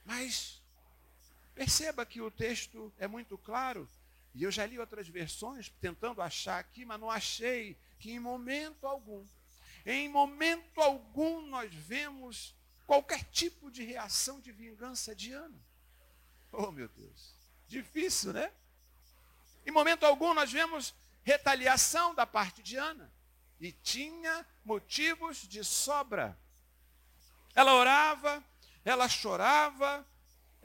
Mas 0.05 0.61
perceba 1.53 2.05
que 2.05 2.21
o 2.21 2.31
texto 2.31 2.93
é 2.97 3.07
muito 3.07 3.37
claro 3.37 3.89
e 4.35 4.43
eu 4.43 4.51
já 4.51 4.65
li 4.65 4.77
outras 4.77 5.07
versões 5.07 5.69
tentando 5.79 6.21
achar 6.21 6.59
aqui, 6.59 6.83
mas 6.83 6.99
não 6.99 7.09
achei 7.09 7.79
que 7.97 8.11
em 8.11 8.19
momento 8.19 8.85
algum, 8.85 9.25
em 9.85 10.09
momento 10.09 10.81
algum 10.81 11.41
nós 11.47 11.73
vemos 11.73 12.53
qualquer 12.85 13.23
tipo 13.31 13.71
de 13.71 13.81
reação 13.81 14.41
de 14.41 14.51
vingança 14.51 15.15
de 15.15 15.31
Ana. 15.31 15.57
Oh, 16.51 16.69
meu 16.69 16.89
Deus. 16.89 17.33
Difícil, 17.65 18.33
né? 18.33 18.51
Em 19.65 19.71
momento 19.71 20.05
algum 20.05 20.33
nós 20.33 20.51
vemos 20.51 20.93
retaliação 21.23 22.13
da 22.13 22.25
parte 22.25 22.61
de 22.61 22.75
Ana. 22.75 23.09
E 23.57 23.71
tinha 23.71 24.45
motivos 24.65 25.47
de 25.47 25.63
sobra. 25.63 26.37
Ela 27.55 27.73
orava, 27.73 28.43
ela 28.83 29.07
chorava, 29.07 30.05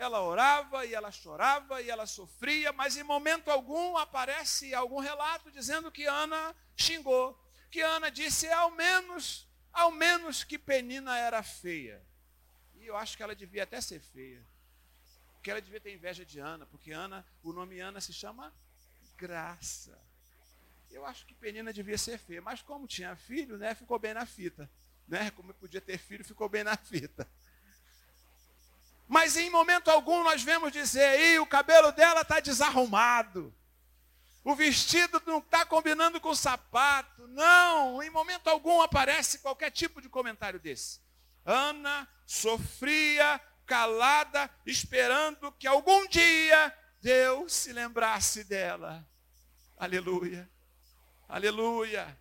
ela 0.00 0.22
orava 0.22 0.86
e 0.86 0.94
ela 0.94 1.12
chorava 1.12 1.82
e 1.82 1.90
ela 1.90 2.06
sofria, 2.06 2.72
mas 2.72 2.96
em 2.96 3.02
momento 3.02 3.50
algum 3.50 3.98
aparece 3.98 4.74
algum 4.74 4.98
relato 4.98 5.50
dizendo 5.50 5.92
que 5.92 6.06
Ana 6.06 6.56
xingou, 6.74 7.38
que 7.70 7.82
Ana 7.82 8.10
disse 8.10 8.48
ao 8.48 8.70
menos, 8.70 9.46
ao 9.70 9.90
menos 9.90 10.42
que 10.42 10.58
Penina 10.58 11.18
era 11.18 11.42
feia. 11.42 12.02
E 12.76 12.86
eu 12.86 12.96
acho 12.96 13.14
que 13.14 13.22
ela 13.22 13.36
devia 13.36 13.64
até 13.64 13.78
ser 13.78 14.00
feia. 14.00 14.42
Porque 15.34 15.50
ela 15.50 15.60
devia 15.60 15.80
ter 15.80 15.92
inveja 15.92 16.24
de 16.24 16.38
Ana, 16.38 16.64
porque 16.64 16.92
Ana, 16.92 17.26
o 17.42 17.52
nome 17.52 17.78
Ana 17.78 18.00
se 18.00 18.14
chama 18.14 18.54
graça. 19.18 19.98
Eu 20.90 21.04
acho 21.04 21.26
que 21.26 21.34
Penina 21.34 21.74
devia 21.74 21.98
ser 21.98 22.16
feia, 22.16 22.40
mas 22.40 22.62
como 22.62 22.86
tinha 22.86 23.14
filho, 23.16 23.58
né, 23.58 23.74
ficou 23.74 23.98
bem 23.98 24.14
na 24.14 24.24
fita. 24.24 24.68
Né? 25.06 25.30
Como 25.32 25.52
podia 25.52 25.80
ter 25.80 25.98
filho, 25.98 26.24
ficou 26.24 26.48
bem 26.48 26.64
na 26.64 26.74
fita. 26.74 27.28
Mas 29.10 29.36
em 29.36 29.50
momento 29.50 29.90
algum 29.90 30.22
nós 30.22 30.40
vemos 30.40 30.70
dizer, 30.70 31.04
aí 31.04 31.36
o 31.40 31.44
cabelo 31.44 31.90
dela 31.90 32.20
está 32.20 32.38
desarrumado. 32.38 33.52
O 34.44 34.54
vestido 34.54 35.20
não 35.26 35.38
está 35.38 35.66
combinando 35.66 36.20
com 36.20 36.28
o 36.28 36.36
sapato. 36.36 37.26
Não, 37.26 38.00
em 38.00 38.08
momento 38.08 38.46
algum 38.46 38.80
aparece 38.80 39.40
qualquer 39.40 39.72
tipo 39.72 40.00
de 40.00 40.08
comentário 40.08 40.60
desse. 40.60 41.00
Ana 41.44 42.08
sofria 42.24 43.40
calada, 43.66 44.48
esperando 44.64 45.50
que 45.58 45.66
algum 45.66 46.06
dia 46.06 46.72
Deus 47.02 47.52
se 47.52 47.72
lembrasse 47.72 48.44
dela. 48.44 49.04
Aleluia. 49.76 50.48
Aleluia. 51.28 52.16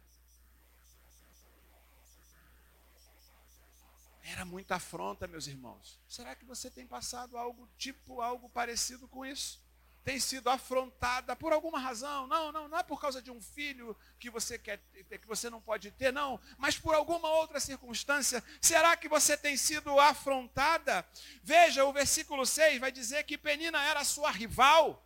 Era 4.31 4.45
muita 4.45 4.75
afronta, 4.75 5.27
meus 5.27 5.47
irmãos. 5.47 5.99
Será 6.07 6.35
que 6.35 6.45
você 6.45 6.69
tem 6.69 6.85
passado 6.85 7.35
algo 7.35 7.67
tipo, 7.77 8.21
algo 8.21 8.47
parecido 8.49 9.07
com 9.07 9.25
isso? 9.25 9.59
Tem 10.03 10.19
sido 10.19 10.49
afrontada 10.49 11.35
por 11.35 11.51
alguma 11.51 11.79
razão? 11.79 12.27
Não, 12.27 12.51
não, 12.51 12.67
não 12.67 12.77
é 12.77 12.83
por 12.83 13.01
causa 13.01 13.23
de 13.23 13.31
um 13.31 13.41
filho 13.41 13.97
que 14.19 14.29
você 14.29 14.59
quer 14.59 14.79
que 15.09 15.27
você 15.27 15.49
não 15.49 15.59
pode 15.59 15.89
ter, 15.91 16.13
não, 16.13 16.39
mas 16.57 16.77
por 16.77 16.93
alguma 16.93 17.27
outra 17.27 17.59
circunstância. 17.59 18.43
Será 18.61 18.95
que 18.95 19.09
você 19.09 19.35
tem 19.35 19.57
sido 19.57 19.99
afrontada? 19.99 21.05
Veja, 21.43 21.83
o 21.83 21.91
versículo 21.91 22.45
6 22.45 22.79
vai 22.79 22.91
dizer 22.91 23.23
que 23.23 23.37
Penina 23.37 23.83
era 23.83 24.03
sua 24.03 24.29
rival. 24.29 25.05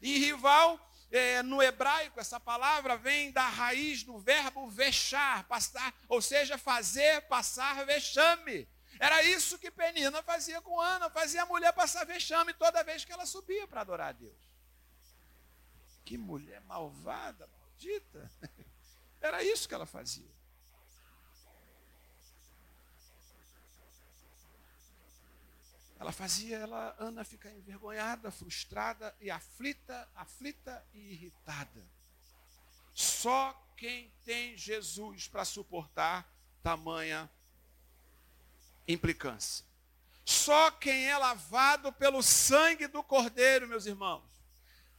E 0.00 0.18
rival 0.18 0.91
é, 1.12 1.42
no 1.42 1.62
hebraico, 1.62 2.18
essa 2.18 2.40
palavra 2.40 2.96
vem 2.96 3.30
da 3.30 3.46
raiz 3.46 4.02
do 4.02 4.18
verbo 4.18 4.68
vexar, 4.68 5.44
passar, 5.44 5.94
ou 6.08 6.22
seja, 6.22 6.56
fazer 6.56 7.20
passar 7.28 7.84
vexame. 7.84 8.66
Era 8.98 9.22
isso 9.22 9.58
que 9.58 9.70
Penina 9.70 10.22
fazia 10.22 10.60
com 10.62 10.80
Ana, 10.80 11.10
fazia 11.10 11.42
a 11.42 11.46
mulher 11.46 11.72
passar 11.72 12.04
vexame 12.06 12.54
toda 12.54 12.82
vez 12.82 13.04
que 13.04 13.12
ela 13.12 13.26
subia 13.26 13.66
para 13.68 13.82
adorar 13.82 14.08
a 14.08 14.12
Deus. 14.12 14.50
Que 16.04 16.16
mulher 16.16 16.60
malvada, 16.62 17.46
maldita. 17.46 18.30
Era 19.20 19.42
isso 19.44 19.68
que 19.68 19.74
ela 19.74 19.86
fazia. 19.86 20.30
Ela 26.02 26.10
fazia 26.10 26.56
ela, 26.56 26.96
Ana 26.98 27.22
ficar 27.22 27.52
envergonhada, 27.52 28.28
frustrada 28.32 29.14
e 29.20 29.30
aflita, 29.30 30.08
aflita 30.16 30.84
e 30.92 31.12
irritada. 31.12 31.88
Só 32.92 33.52
quem 33.76 34.12
tem 34.24 34.56
Jesus 34.56 35.28
para 35.28 35.44
suportar 35.44 36.28
tamanha 36.60 37.30
implicância. 38.88 39.64
Só 40.24 40.72
quem 40.72 41.08
é 41.08 41.16
lavado 41.16 41.92
pelo 41.92 42.20
sangue 42.20 42.88
do 42.88 43.04
Cordeiro, 43.04 43.68
meus 43.68 43.86
irmãos. 43.86 44.24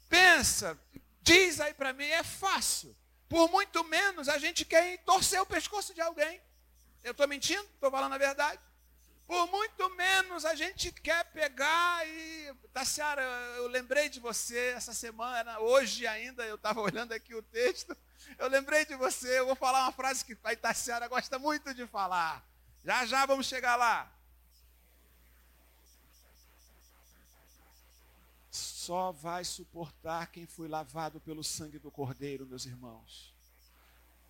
Pensa, 0.08 0.80
diz 1.22 1.60
aí 1.60 1.74
para 1.74 1.92
mim, 1.92 2.06
é 2.06 2.24
fácil. 2.24 2.96
Por 3.28 3.52
muito 3.52 3.84
menos 3.84 4.30
a 4.30 4.38
gente 4.38 4.64
quer 4.64 5.00
torcer 5.00 5.42
o 5.42 5.46
pescoço 5.46 5.94
de 5.94 6.00
alguém. 6.00 6.42
Eu 7.04 7.12
estou 7.12 7.28
mentindo? 7.28 7.64
Estou 7.74 7.92
falando 7.92 8.14
a 8.14 8.18
verdade? 8.18 8.62
Por 9.26 9.48
muito 9.48 9.90
menos 9.92 10.46
a 10.46 10.54
gente 10.54 10.92
quer 10.92 11.24
pegar 11.26 12.08
e. 12.08 12.54
Tassiara, 12.74 13.22
eu 13.58 13.68
lembrei 13.68 14.10
de 14.10 14.20
você 14.20 14.74
essa 14.76 14.94
semana, 14.94 15.60
hoje 15.60 16.08
ainda, 16.08 16.44
eu 16.46 16.56
estava 16.56 16.82
olhando 16.82 17.12
aqui 17.14 17.36
o 17.36 17.44
texto. 17.44 17.96
Eu 18.38 18.48
lembrei 18.48 18.86
de 18.86 18.96
você, 18.96 19.40
eu 19.40 19.46
vou 19.46 19.56
falar 19.56 19.84
uma 19.84 19.92
frase 19.92 20.26
que 20.26 20.38
a 20.44 20.56
Tassiara 20.56 21.08
gosta 21.08 21.38
muito 21.38 21.74
de 21.74 21.86
falar. 21.86 22.44
Já 22.84 23.06
já 23.06 23.26
vamos 23.26 23.46
chegar 23.46 23.76
lá. 23.76 24.12
Só 28.50 29.12
vai 29.12 29.44
suportar 29.44 30.28
quem 30.28 30.46
foi 30.46 30.68
lavado 30.68 31.20
pelo 31.20 31.44
sangue 31.44 31.80
do 31.80 31.90
Cordeiro, 31.90 32.46
meus 32.46 32.66
irmãos. 32.66 33.33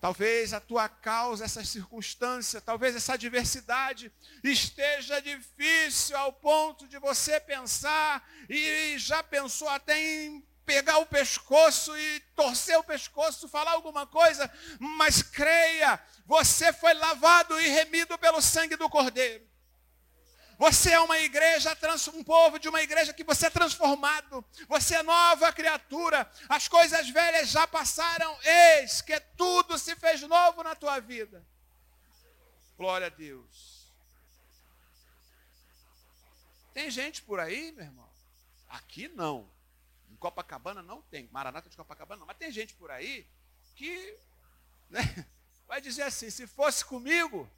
Talvez 0.03 0.51
a 0.51 0.59
tua 0.59 0.89
causa, 0.89 1.45
essa 1.45 1.63
circunstância, 1.63 2.59
talvez 2.59 2.93
essa 2.93 3.13
adversidade 3.13 4.11
esteja 4.43 5.21
difícil 5.21 6.17
ao 6.17 6.33
ponto 6.33 6.85
de 6.89 6.99
você 6.99 7.39
pensar 7.39 8.21
e 8.49 8.97
já 8.97 9.23
pensou 9.23 9.69
até 9.69 9.97
em 9.97 10.45
pegar 10.65 10.97
o 10.97 11.05
pescoço 11.05 11.97
e 11.97 12.19
torcer 12.35 12.77
o 12.77 12.83
pescoço, 12.83 13.47
falar 13.47 13.71
alguma 13.71 14.05
coisa, 14.05 14.51
mas 14.77 15.23
creia, 15.23 15.97
você 16.25 16.73
foi 16.73 16.93
lavado 16.95 17.57
e 17.61 17.69
remido 17.69 18.17
pelo 18.17 18.41
sangue 18.41 18.75
do 18.75 18.89
Cordeiro. 18.89 19.52
Você 20.63 20.91
é 20.91 20.99
uma 21.01 21.19
igreja, 21.19 21.77
um 22.13 22.23
povo 22.23 22.57
de 22.57 22.69
uma 22.69 22.81
igreja 22.81 23.13
que 23.13 23.25
você 23.25 23.47
é 23.47 23.49
transformado. 23.49 24.45
Você 24.69 24.95
é 24.95 25.03
nova 25.03 25.51
criatura. 25.51 26.31
As 26.47 26.69
coisas 26.69 27.09
velhas 27.09 27.49
já 27.49 27.67
passaram. 27.67 28.33
Eis 28.41 29.01
que 29.01 29.19
tudo 29.35 29.77
se 29.77 29.93
fez 29.97 30.21
novo 30.21 30.63
na 30.63 30.73
tua 30.73 31.01
vida. 31.01 31.45
Glória 32.77 33.07
a 33.07 33.09
Deus. 33.09 33.91
Tem 36.73 36.89
gente 36.89 37.21
por 37.23 37.41
aí, 37.41 37.73
meu 37.73 37.83
irmão? 37.83 38.09
Aqui 38.69 39.09
não. 39.09 39.51
Em 40.09 40.15
Copacabana 40.15 40.81
não 40.81 41.01
tem. 41.01 41.27
Maranata 41.29 41.69
de 41.69 41.75
Copacabana 41.75 42.21
não. 42.21 42.27
Mas 42.27 42.37
tem 42.37 42.53
gente 42.53 42.73
por 42.75 42.89
aí 42.89 43.27
que 43.75 44.17
né, 44.89 45.01
vai 45.67 45.81
dizer 45.81 46.03
assim: 46.03 46.29
se 46.29 46.47
fosse 46.47 46.85
comigo, 46.85 47.51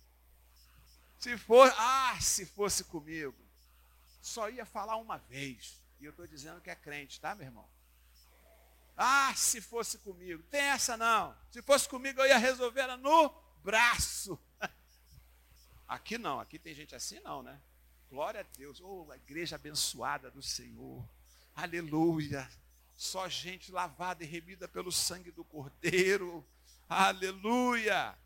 se 1.26 1.38
for, 1.40 1.74
ah, 1.76 2.16
se 2.22 2.46
fosse 2.46 2.84
comigo, 2.84 3.36
só 4.22 4.48
ia 4.48 4.64
falar 4.64 4.98
uma 4.98 5.18
vez. 5.18 5.82
E 6.00 6.06
eu 6.06 6.12
estou 6.12 6.28
dizendo 6.28 6.62
que 6.62 6.70
é 6.70 6.76
crente, 6.76 7.20
tá, 7.20 7.34
meu 7.34 7.48
irmão? 7.48 7.68
Ah, 8.96 9.34
se 9.36 9.60
fosse 9.60 9.98
comigo. 9.98 10.44
Tem 10.44 10.62
essa 10.62 10.96
não. 10.96 11.36
Se 11.50 11.64
fosse 11.64 11.90
comigo, 11.90 12.22
eu 12.22 12.28
ia 12.28 12.38
resolver 12.38 12.82
ela 12.82 12.96
no 12.96 13.34
braço. 13.64 14.40
Aqui 15.88 16.20
não, 16.20 16.40
aqui 16.40 16.58
tem 16.58 16.74
gente 16.74 16.96
assim 16.96 17.20
não, 17.20 17.44
né? 17.44 17.62
Glória 18.10 18.40
a 18.40 18.58
Deus. 18.58 18.80
Oh, 18.82 19.08
a 19.12 19.16
igreja 19.18 19.56
abençoada 19.56 20.32
do 20.32 20.42
Senhor. 20.42 21.08
Aleluia. 21.56 22.50
Só 22.96 23.30
gente 23.30 23.72
lavada 23.72 24.24
e 24.24 24.28
remida 24.28 24.68
pelo 24.68 24.92
sangue 24.92 25.30
do 25.32 25.44
Cordeiro. 25.44 26.44
Aleluia. 26.90 28.18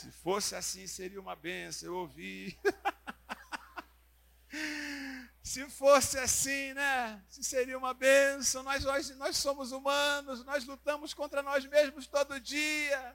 Se 0.00 0.10
fosse 0.10 0.56
assim, 0.56 0.86
seria 0.86 1.20
uma 1.20 1.36
benção. 1.36 1.90
Eu 1.90 1.96
ouvi. 1.96 2.58
Se 5.42 5.68
fosse 5.68 6.18
assim, 6.18 6.72
né? 6.72 7.22
Se 7.28 7.44
seria 7.44 7.76
uma 7.76 7.92
benção. 7.92 8.62
Nós, 8.62 8.82
nós, 8.82 9.10
nós 9.16 9.36
somos 9.36 9.72
humanos, 9.72 10.42
nós 10.46 10.64
lutamos 10.64 11.12
contra 11.12 11.42
nós 11.42 11.66
mesmos 11.66 12.06
todo 12.06 12.40
dia. 12.40 13.14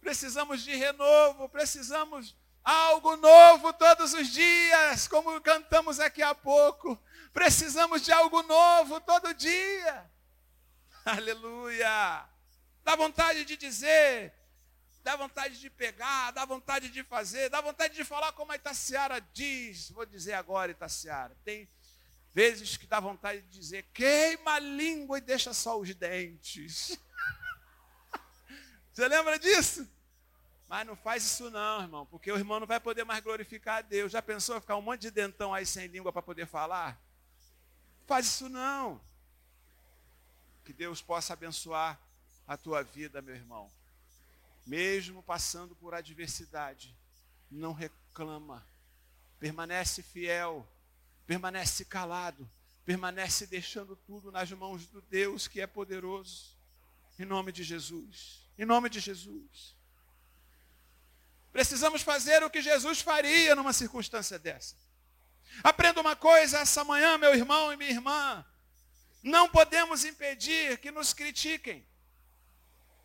Precisamos 0.00 0.62
de 0.62 0.74
renovo, 0.74 1.46
precisamos 1.46 2.34
algo 2.62 3.16
novo 3.16 3.70
todos 3.74 4.14
os 4.14 4.28
dias, 4.28 5.06
como 5.06 5.38
cantamos 5.42 6.00
aqui 6.00 6.22
há 6.22 6.34
pouco. 6.34 6.98
Precisamos 7.34 8.00
de 8.00 8.12
algo 8.12 8.42
novo 8.44 8.98
todo 9.02 9.34
dia. 9.34 10.10
Aleluia. 11.04 12.26
Dá 12.82 12.96
vontade 12.96 13.44
de 13.44 13.58
dizer, 13.58 14.32
dá 15.04 15.16
vontade 15.16 15.60
de 15.60 15.68
pegar, 15.68 16.30
dá 16.30 16.46
vontade 16.46 16.88
de 16.88 17.04
fazer, 17.04 17.50
dá 17.50 17.60
vontade 17.60 17.94
de 17.94 18.04
falar 18.04 18.32
como 18.32 18.50
a 18.50 18.56
Itaciara 18.56 19.20
diz. 19.34 19.90
Vou 19.90 20.06
dizer 20.06 20.32
agora, 20.32 20.72
Itaciara. 20.72 21.36
Tem 21.44 21.68
vezes 22.32 22.78
que 22.78 22.86
dá 22.86 22.98
vontade 22.98 23.42
de 23.42 23.48
dizer, 23.50 23.84
queima 23.92 24.54
a 24.54 24.58
língua 24.58 25.18
e 25.18 25.20
deixa 25.20 25.52
só 25.52 25.78
os 25.78 25.94
dentes. 25.94 26.98
Você 28.92 29.06
lembra 29.06 29.38
disso? 29.38 29.86
Mas 30.66 30.86
não 30.86 30.96
faz 30.96 31.22
isso 31.22 31.50
não, 31.50 31.82
irmão, 31.82 32.06
porque 32.06 32.32
o 32.32 32.36
irmão 32.36 32.58
não 32.58 32.66
vai 32.66 32.80
poder 32.80 33.04
mais 33.04 33.22
glorificar 33.22 33.78
a 33.78 33.82
Deus. 33.82 34.10
Já 34.10 34.22
pensou 34.22 34.58
ficar 34.58 34.76
um 34.76 34.82
monte 34.82 35.02
de 35.02 35.10
dentão 35.10 35.52
aí 35.52 35.66
sem 35.66 35.86
língua 35.86 36.14
para 36.14 36.22
poder 36.22 36.46
falar? 36.46 36.98
Faz 38.06 38.24
isso 38.24 38.48
não. 38.48 38.98
Que 40.64 40.72
Deus 40.72 41.02
possa 41.02 41.34
abençoar 41.34 42.00
a 42.48 42.56
tua 42.56 42.82
vida, 42.82 43.20
meu 43.20 43.34
irmão 43.34 43.70
mesmo 44.66 45.22
passando 45.22 45.74
por 45.74 45.94
adversidade, 45.94 46.96
não 47.50 47.72
reclama, 47.72 48.66
permanece 49.38 50.02
fiel, 50.02 50.66
permanece 51.26 51.84
calado, 51.84 52.50
permanece 52.84 53.46
deixando 53.46 53.96
tudo 53.96 54.30
nas 54.30 54.50
mãos 54.52 54.86
do 54.86 55.00
Deus 55.02 55.48
que 55.48 55.60
é 55.60 55.66
poderoso. 55.66 56.54
Em 57.18 57.24
nome 57.24 57.52
de 57.52 57.62
Jesus. 57.62 58.40
Em 58.58 58.64
nome 58.64 58.88
de 58.88 59.00
Jesus. 59.00 59.76
Precisamos 61.52 62.02
fazer 62.02 62.42
o 62.42 62.50
que 62.50 62.60
Jesus 62.60 63.00
faria 63.00 63.54
numa 63.54 63.72
circunstância 63.72 64.38
dessa. 64.38 64.74
Aprenda 65.62 66.00
uma 66.00 66.16
coisa 66.16 66.58
essa 66.58 66.82
manhã, 66.82 67.16
meu 67.16 67.34
irmão 67.34 67.72
e 67.72 67.76
minha 67.76 67.90
irmã. 67.90 68.44
Não 69.22 69.48
podemos 69.48 70.04
impedir 70.04 70.78
que 70.78 70.90
nos 70.90 71.12
critiquem. 71.12 71.86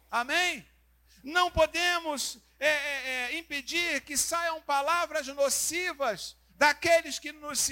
Amém? 0.09 0.67
Não 1.23 1.51
podemos 1.51 2.37
é, 2.59 2.67
é, 2.67 3.09
é, 3.09 3.37
impedir 3.37 4.01
que 4.01 4.17
saiam 4.17 4.61
palavras 4.61 5.27
nocivas 5.27 6.35
daqueles 6.55 7.17
que 7.17 7.31
nos, 7.31 7.69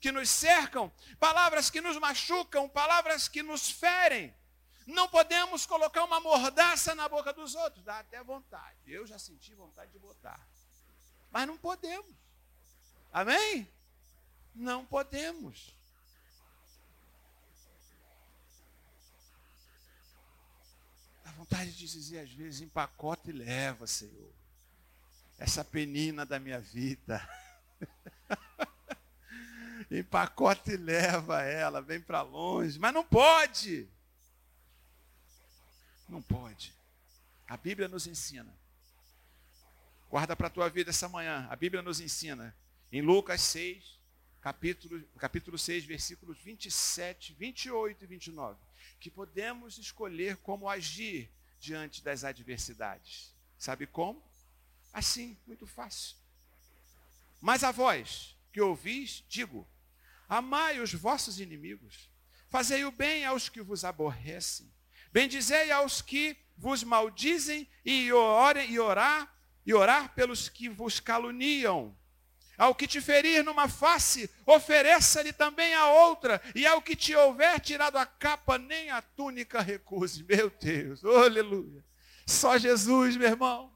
que 0.00 0.12
nos 0.12 0.28
cercam, 0.28 0.92
palavras 1.18 1.70
que 1.70 1.80
nos 1.80 1.96
machucam, 1.98 2.68
palavras 2.68 3.26
que 3.26 3.42
nos 3.42 3.70
ferem. 3.70 4.34
Não 4.86 5.08
podemos 5.08 5.66
colocar 5.66 6.04
uma 6.04 6.20
mordaça 6.20 6.94
na 6.94 7.08
boca 7.08 7.32
dos 7.32 7.54
outros. 7.54 7.84
Dá 7.84 7.98
até 7.98 8.22
vontade. 8.22 8.76
Eu 8.86 9.06
já 9.06 9.18
senti 9.18 9.54
vontade 9.54 9.92
de 9.92 9.98
botar. 9.98 10.40
Mas 11.30 11.46
não 11.46 11.58
podemos. 11.58 12.14
Amém? 13.12 13.70
Não 14.54 14.84
podemos. 14.86 15.77
Vontade 21.38 21.70
de 21.70 21.86
dizer 21.86 22.18
às 22.18 22.32
vezes, 22.32 22.60
empacota 22.60 23.30
e 23.30 23.32
leva, 23.32 23.86
Senhor. 23.86 24.32
Essa 25.38 25.64
penina 25.64 26.26
da 26.26 26.40
minha 26.40 26.58
vida. 26.58 27.26
empacota 29.88 30.72
e 30.72 30.76
leva 30.76 31.40
ela, 31.42 31.80
vem 31.80 32.00
para 32.00 32.22
longe. 32.22 32.76
Mas 32.80 32.92
não 32.92 33.04
pode. 33.04 33.88
Não 36.08 36.20
pode. 36.20 36.74
A 37.46 37.56
Bíblia 37.56 37.86
nos 37.86 38.08
ensina. 38.08 38.52
Guarda 40.10 40.34
para 40.34 40.48
a 40.48 40.50
tua 40.50 40.68
vida 40.68 40.90
essa 40.90 41.08
manhã. 41.08 41.46
A 41.48 41.54
Bíblia 41.54 41.82
nos 41.82 42.00
ensina. 42.00 42.52
Em 42.90 43.00
Lucas 43.00 43.42
6, 43.42 44.00
capítulo, 44.40 45.00
capítulo 45.18 45.56
6, 45.56 45.84
versículos 45.84 46.36
27, 46.38 47.32
28 47.34 48.02
e 48.02 48.06
29. 48.08 48.67
Que 49.00 49.10
podemos 49.10 49.78
escolher 49.78 50.36
como 50.38 50.68
agir 50.68 51.30
diante 51.58 52.02
das 52.02 52.24
adversidades. 52.24 53.34
Sabe 53.58 53.86
como? 53.86 54.22
Assim, 54.92 55.36
muito 55.46 55.66
fácil. 55.66 56.16
Mas 57.40 57.62
a 57.62 57.70
vós 57.70 58.36
que 58.52 58.60
ouvis, 58.60 59.24
digo: 59.28 59.66
amai 60.28 60.80
os 60.80 60.92
vossos 60.92 61.40
inimigos, 61.40 62.10
fazei 62.48 62.84
o 62.84 62.90
bem 62.90 63.24
aos 63.24 63.48
que 63.48 63.60
vos 63.60 63.84
aborrecem 63.84 64.70
Bendizei 65.12 65.70
aos 65.70 66.02
que 66.02 66.36
vos 66.56 66.84
maldizem 66.84 67.68
e 67.84 68.06
e 68.06 68.12
orar 68.12 69.34
e 69.64 69.74
orar 69.74 70.14
pelos 70.14 70.48
que 70.48 70.68
vos 70.68 71.00
caluniam. 71.00 71.96
Ao 72.58 72.74
que 72.74 72.88
te 72.88 73.00
ferir 73.00 73.44
numa 73.44 73.68
face, 73.68 74.28
ofereça-lhe 74.44 75.32
também 75.32 75.72
a 75.74 75.86
outra, 75.86 76.42
e 76.56 76.66
ao 76.66 76.82
que 76.82 76.96
te 76.96 77.14
houver 77.14 77.60
tirado 77.60 77.96
a 77.96 78.04
capa, 78.04 78.58
nem 78.58 78.90
a 78.90 79.00
túnica 79.00 79.62
recuse. 79.62 80.24
Meu 80.24 80.50
Deus, 80.50 81.04
aleluia. 81.04 81.84
Só 82.26 82.58
Jesus, 82.58 83.16
meu 83.16 83.28
irmão. 83.28 83.72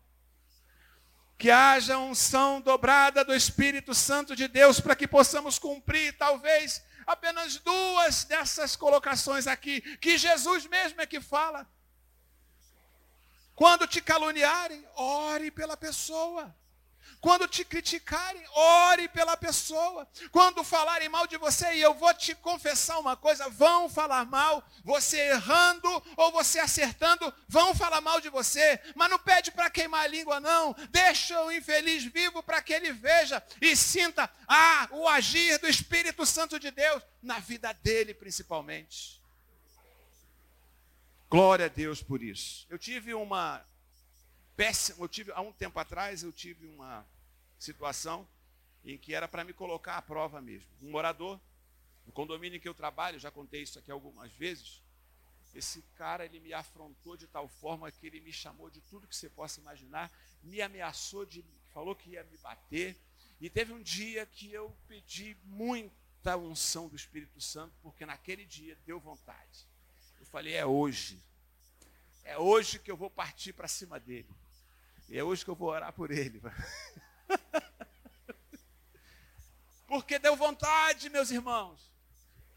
Que 1.38 1.48
haja 1.48 1.96
unção 1.96 2.60
dobrada 2.60 3.24
do 3.24 3.32
Espírito 3.32 3.94
Santo 3.94 4.34
de 4.34 4.48
Deus 4.48 4.80
para 4.80 4.96
que 4.96 5.06
possamos 5.06 5.60
cumprir, 5.60 6.16
talvez, 6.18 6.84
apenas 7.06 7.58
duas 7.58 8.24
dessas 8.24 8.74
colocações 8.74 9.46
aqui, 9.46 9.80
que 9.98 10.18
Jesus 10.18 10.66
mesmo 10.66 11.00
é 11.00 11.06
que 11.06 11.20
fala. 11.20 11.70
Quando 13.54 13.86
te 13.86 14.00
caluniarem, 14.00 14.84
ore 14.96 15.52
pela 15.52 15.76
pessoa. 15.76 16.52
Quando 17.22 17.46
te 17.46 17.64
criticarem, 17.64 18.42
ore 18.52 19.06
pela 19.06 19.36
pessoa. 19.36 20.08
Quando 20.32 20.64
falarem 20.64 21.08
mal 21.08 21.24
de 21.24 21.36
você, 21.36 21.72
e 21.74 21.80
eu 21.80 21.94
vou 21.94 22.12
te 22.12 22.34
confessar 22.34 22.98
uma 22.98 23.16
coisa: 23.16 23.48
vão 23.48 23.88
falar 23.88 24.24
mal, 24.24 24.60
você 24.82 25.30
errando 25.30 25.88
ou 26.16 26.32
você 26.32 26.58
acertando, 26.58 27.32
vão 27.48 27.76
falar 27.76 28.00
mal 28.00 28.20
de 28.20 28.28
você. 28.28 28.80
Mas 28.96 29.08
não 29.08 29.20
pede 29.20 29.52
para 29.52 29.70
queimar 29.70 30.02
a 30.02 30.08
língua, 30.08 30.40
não. 30.40 30.74
Deixa 30.90 31.40
o 31.44 31.52
infeliz 31.52 32.02
vivo 32.02 32.42
para 32.42 32.60
que 32.60 32.72
ele 32.72 32.92
veja 32.92 33.40
e 33.60 33.76
sinta 33.76 34.28
ah, 34.48 34.88
o 34.90 35.06
agir 35.06 35.58
do 35.58 35.68
Espírito 35.68 36.26
Santo 36.26 36.58
de 36.58 36.72
Deus 36.72 37.04
na 37.22 37.38
vida 37.38 37.72
dele, 37.72 38.14
principalmente. 38.14 39.22
Glória 41.30 41.66
a 41.66 41.68
Deus 41.68 42.02
por 42.02 42.20
isso. 42.20 42.66
Eu 42.68 42.80
tive 42.80 43.14
uma 43.14 43.64
péssima, 44.56 45.04
eu 45.04 45.08
tive 45.08 45.32
há 45.32 45.40
um 45.40 45.52
tempo 45.52 45.78
atrás 45.78 46.22
eu 46.22 46.32
tive 46.32 46.66
uma 46.66 47.06
situação 47.58 48.28
em 48.84 48.98
que 48.98 49.14
era 49.14 49.28
para 49.28 49.44
me 49.44 49.52
colocar 49.52 49.96
à 49.96 50.02
prova 50.02 50.40
mesmo. 50.40 50.68
Um 50.80 50.90
morador, 50.90 51.40
no 52.06 52.12
condomínio 52.12 52.56
em 52.56 52.60
que 52.60 52.68
eu 52.68 52.74
trabalho, 52.74 53.18
já 53.18 53.30
contei 53.30 53.62
isso 53.62 53.78
aqui 53.78 53.90
algumas 53.90 54.32
vezes, 54.32 54.82
esse 55.54 55.82
cara 55.96 56.24
ele 56.24 56.40
me 56.40 56.52
afrontou 56.52 57.16
de 57.16 57.26
tal 57.26 57.46
forma 57.46 57.90
que 57.92 58.06
ele 58.06 58.20
me 58.20 58.32
chamou 58.32 58.70
de 58.70 58.80
tudo 58.82 59.06
que 59.06 59.14
você 59.14 59.28
possa 59.28 59.60
imaginar, 59.60 60.10
me 60.42 60.62
ameaçou 60.62 61.26
de, 61.26 61.44
falou 61.72 61.94
que 61.94 62.10
ia 62.10 62.24
me 62.24 62.38
bater. 62.38 62.96
E 63.40 63.50
teve 63.50 63.72
um 63.72 63.82
dia 63.82 64.24
que 64.24 64.50
eu 64.52 64.74
pedi 64.88 65.36
muita 65.44 66.36
unção 66.36 66.88
do 66.88 66.96
Espírito 66.96 67.40
Santo, 67.40 67.74
porque 67.82 68.06
naquele 68.06 68.46
dia 68.46 68.78
deu 68.86 68.98
vontade. 68.98 69.66
Eu 70.18 70.26
falei, 70.26 70.54
é 70.54 70.64
hoje. 70.64 71.22
É 72.24 72.38
hoje 72.38 72.78
que 72.78 72.90
eu 72.90 72.96
vou 72.96 73.10
partir 73.10 73.52
para 73.52 73.68
cima 73.68 74.00
dele. 74.00 74.28
E 75.12 75.18
é 75.18 75.22
hoje 75.22 75.44
que 75.44 75.50
eu 75.50 75.54
vou 75.54 75.68
orar 75.68 75.92
por 75.92 76.10
ele. 76.10 76.40
Porque 79.86 80.18
deu 80.18 80.34
vontade, 80.34 81.10
meus 81.10 81.30
irmãos. 81.30 81.92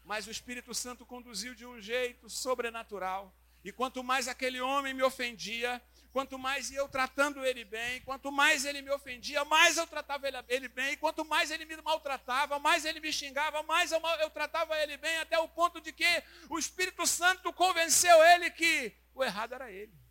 Mas 0.02 0.26
o 0.26 0.30
Espírito 0.30 0.72
Santo 0.72 1.04
conduziu 1.04 1.54
de 1.54 1.66
um 1.66 1.78
jeito 1.78 2.30
sobrenatural. 2.30 3.30
E 3.62 3.70
quanto 3.70 4.02
mais 4.02 4.26
aquele 4.26 4.58
homem 4.58 4.94
me 4.94 5.02
ofendia, 5.02 5.82
quanto 6.10 6.38
mais 6.38 6.72
eu 6.72 6.88
tratando 6.88 7.44
ele 7.44 7.62
bem, 7.62 8.00
quanto 8.00 8.32
mais 8.32 8.64
ele 8.64 8.80
me 8.80 8.90
ofendia, 8.90 9.44
mais 9.44 9.76
eu 9.76 9.86
tratava 9.86 10.26
ele 10.48 10.68
bem, 10.68 10.94
e 10.94 10.96
quanto 10.96 11.26
mais 11.26 11.50
ele 11.50 11.66
me 11.66 11.76
maltratava, 11.82 12.58
mais 12.58 12.86
ele 12.86 13.00
me 13.00 13.12
xingava, 13.12 13.62
mais 13.64 13.92
eu, 13.92 14.00
eu 14.20 14.30
tratava 14.30 14.74
ele 14.78 14.96
bem, 14.96 15.18
até 15.18 15.38
o 15.38 15.46
ponto 15.46 15.78
de 15.78 15.92
que 15.92 16.24
o 16.48 16.58
Espírito 16.58 17.06
Santo 17.06 17.52
convenceu 17.52 18.24
ele 18.24 18.50
que 18.50 18.96
o 19.14 19.22
errado 19.22 19.52
era 19.52 19.70
ele. 19.70 20.05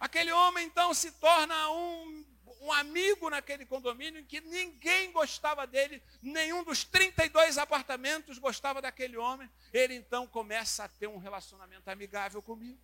Aquele 0.00 0.32
homem 0.32 0.66
então 0.66 0.92
se 0.92 1.12
torna 1.12 1.70
um 1.70 2.24
um 2.60 2.70
amigo 2.70 3.30
naquele 3.30 3.64
condomínio 3.64 4.20
em 4.20 4.24
que 4.24 4.40
ninguém 4.42 5.10
gostava 5.12 5.66
dele, 5.66 6.02
nenhum 6.20 6.62
dos 6.62 6.84
32 6.84 7.56
apartamentos 7.56 8.38
gostava 8.38 8.82
daquele 8.82 9.16
homem. 9.16 9.50
Ele 9.72 9.94
então 9.94 10.26
começa 10.26 10.84
a 10.84 10.88
ter 10.88 11.06
um 11.06 11.16
relacionamento 11.16 11.88
amigável 11.88 12.42
comigo. 12.42 12.78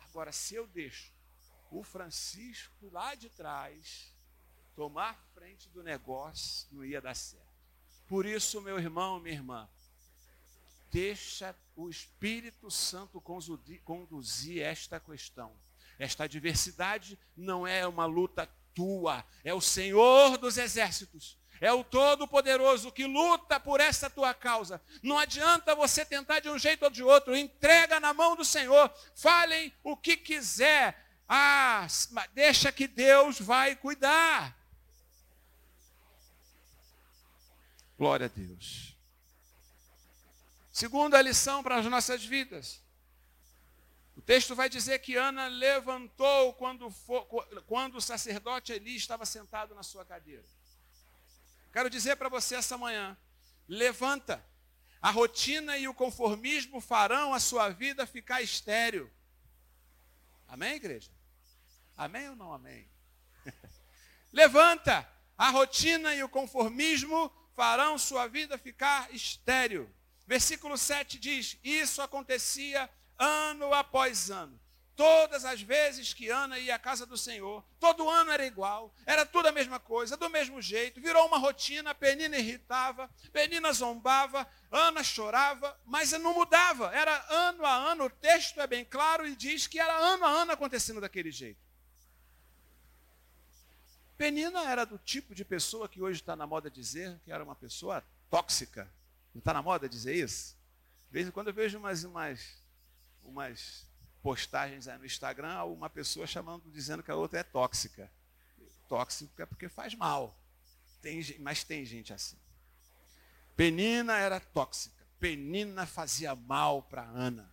Agora, 0.00 0.32
se 0.32 0.56
eu 0.56 0.66
deixo 0.66 1.12
o 1.70 1.82
Francisco 1.84 2.90
lá 2.90 3.14
de 3.14 3.30
trás 3.30 4.12
tomar 4.74 5.16
frente 5.32 5.68
do 5.68 5.82
negócio, 5.82 6.68
não 6.72 6.84
ia 6.84 7.00
dar 7.00 7.14
certo. 7.14 7.46
Por 8.08 8.26
isso, 8.26 8.60
meu 8.60 8.78
irmão, 8.78 9.20
minha 9.20 9.36
irmã, 9.36 9.70
deixa 10.90 11.56
o 11.76 11.88
Espírito 11.88 12.68
Santo 12.70 13.22
conduzir 13.84 14.60
esta 14.60 14.98
questão. 14.98 15.56
Esta 16.02 16.24
adversidade 16.24 17.16
não 17.36 17.64
é 17.64 17.86
uma 17.86 18.06
luta 18.06 18.50
tua, 18.74 19.24
é 19.44 19.54
o 19.54 19.60
Senhor 19.60 20.36
dos 20.36 20.58
exércitos, 20.58 21.38
é 21.60 21.72
o 21.72 21.84
Todo-Poderoso 21.84 22.90
que 22.90 23.06
luta 23.06 23.60
por 23.60 23.78
essa 23.78 24.10
tua 24.10 24.34
causa. 24.34 24.82
Não 25.00 25.16
adianta 25.16 25.76
você 25.76 26.04
tentar 26.04 26.40
de 26.40 26.50
um 26.50 26.58
jeito 26.58 26.82
ou 26.82 26.90
de 26.90 27.04
outro, 27.04 27.36
entrega 27.36 28.00
na 28.00 28.12
mão 28.12 28.34
do 28.34 28.44
Senhor, 28.44 28.92
falem 29.14 29.72
o 29.84 29.96
que 29.96 30.16
quiser, 30.16 31.06
ah, 31.28 31.86
deixa 32.34 32.72
que 32.72 32.88
Deus 32.88 33.38
vai 33.38 33.76
cuidar. 33.76 34.58
Glória 37.96 38.26
a 38.26 38.28
Deus. 38.28 38.96
Segunda 40.72 41.22
lição 41.22 41.62
para 41.62 41.76
as 41.76 41.86
nossas 41.86 42.24
vidas. 42.24 42.81
O 44.22 44.24
texto 44.24 44.54
vai 44.54 44.68
dizer 44.68 45.00
que 45.00 45.16
Ana 45.16 45.48
levantou 45.48 46.54
quando, 46.54 46.88
for, 46.88 47.26
quando 47.66 47.96
o 47.96 48.00
sacerdote 48.00 48.72
Eli 48.72 48.94
estava 48.94 49.26
sentado 49.26 49.74
na 49.74 49.82
sua 49.82 50.04
cadeira. 50.04 50.44
Quero 51.72 51.90
dizer 51.90 52.14
para 52.14 52.28
você 52.28 52.54
essa 52.54 52.78
manhã: 52.78 53.18
levanta. 53.66 54.40
A 55.00 55.10
rotina 55.10 55.76
e 55.76 55.88
o 55.88 55.92
conformismo 55.92 56.80
farão 56.80 57.34
a 57.34 57.40
sua 57.40 57.70
vida 57.70 58.06
ficar 58.06 58.40
estéril. 58.40 59.10
Amém, 60.46 60.76
igreja? 60.76 61.10
Amém 61.96 62.28
ou 62.28 62.36
não 62.36 62.52
amém? 62.52 62.88
Levanta! 64.32 65.04
A 65.36 65.50
rotina 65.50 66.14
e 66.14 66.22
o 66.22 66.28
conformismo 66.28 67.32
farão 67.56 67.98
sua 67.98 68.28
vida 68.28 68.56
ficar 68.56 69.12
estéril. 69.12 69.92
Versículo 70.28 70.78
7 70.78 71.18
diz: 71.18 71.58
Isso 71.64 72.00
acontecia 72.00 72.88
ano 73.22 73.72
após 73.72 74.30
ano. 74.30 74.58
Todas 74.94 75.44
as 75.44 75.62
vezes 75.62 76.12
que 76.12 76.28
Ana 76.28 76.58
ia 76.58 76.74
à 76.74 76.78
casa 76.78 77.06
do 77.06 77.16
Senhor, 77.16 77.64
todo 77.80 78.10
ano 78.10 78.30
era 78.30 78.44
igual, 78.44 78.94
era 79.06 79.24
tudo 79.24 79.48
a 79.48 79.52
mesma 79.52 79.80
coisa, 79.80 80.18
do 80.18 80.28
mesmo 80.28 80.60
jeito, 80.60 81.00
virou 81.00 81.26
uma 81.26 81.38
rotina, 81.38 81.94
Penina 81.94 82.36
irritava, 82.36 83.08
Penina 83.32 83.72
zombava, 83.72 84.46
Ana 84.70 85.02
chorava, 85.02 85.78
mas 85.86 86.12
não 86.12 86.34
mudava, 86.34 86.94
era 86.94 87.24
ano 87.30 87.64
a 87.64 87.74
ano, 87.74 88.04
o 88.04 88.10
texto 88.10 88.60
é 88.60 88.66
bem 88.66 88.84
claro 88.84 89.26
e 89.26 89.34
diz 89.34 89.66
que 89.66 89.80
era 89.80 89.96
ano 89.96 90.26
a 90.26 90.28
ano 90.28 90.52
acontecendo 90.52 91.00
daquele 91.00 91.30
jeito. 91.30 91.60
Penina 94.18 94.70
era 94.70 94.84
do 94.84 94.98
tipo 94.98 95.34
de 95.34 95.44
pessoa 95.44 95.88
que 95.88 96.02
hoje 96.02 96.20
está 96.20 96.36
na 96.36 96.46
moda 96.46 96.70
dizer 96.70 97.18
que 97.24 97.32
era 97.32 97.42
uma 97.42 97.56
pessoa 97.56 98.04
tóxica. 98.30 98.88
Não 99.34 99.40
está 99.40 99.52
na 99.52 99.62
moda 99.62 99.88
dizer 99.88 100.14
isso? 100.14 100.56
De 101.10 101.14
vez 101.14 101.26
em 101.26 101.30
quando 101.30 101.48
eu 101.48 101.54
vejo 101.54 101.76
umas, 101.78 102.04
umas, 102.04 102.61
umas 103.22 103.86
postagens 104.22 104.86
aí 104.88 104.98
no 104.98 105.04
Instagram, 105.04 105.64
uma 105.64 105.90
pessoa 105.90 106.26
chamando, 106.26 106.70
dizendo 106.70 107.02
que 107.02 107.10
a 107.10 107.16
outra 107.16 107.40
é 107.40 107.42
tóxica. 107.42 108.10
Tóxico 108.88 109.40
é 109.42 109.46
porque 109.46 109.68
faz 109.68 109.94
mal. 109.94 110.38
Tem, 111.00 111.20
mas 111.40 111.64
tem 111.64 111.84
gente 111.84 112.12
assim. 112.12 112.38
Penina 113.56 114.16
era 114.16 114.38
tóxica. 114.38 115.06
Penina 115.18 115.86
fazia 115.86 116.34
mal 116.34 116.82
para 116.82 117.02
Ana. 117.02 117.52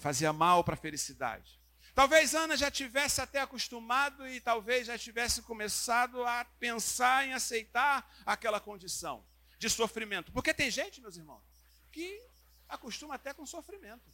Fazia 0.00 0.32
mal 0.32 0.62
para 0.62 0.74
a 0.74 0.78
felicidade. 0.78 1.60
Talvez 1.94 2.34
Ana 2.34 2.56
já 2.56 2.70
tivesse 2.70 3.22
até 3.22 3.40
acostumado 3.40 4.28
e 4.28 4.40
talvez 4.40 4.86
já 4.86 4.98
tivesse 4.98 5.40
começado 5.42 6.22
a 6.24 6.44
pensar 6.44 7.26
em 7.26 7.32
aceitar 7.32 8.14
aquela 8.26 8.60
condição 8.60 9.24
de 9.58 9.70
sofrimento. 9.70 10.30
Porque 10.30 10.52
tem 10.52 10.70
gente, 10.70 11.00
meus 11.00 11.16
irmãos, 11.16 11.42
que 11.90 12.22
acostuma 12.68 13.14
até 13.14 13.32
com 13.32 13.46
sofrimento. 13.46 14.12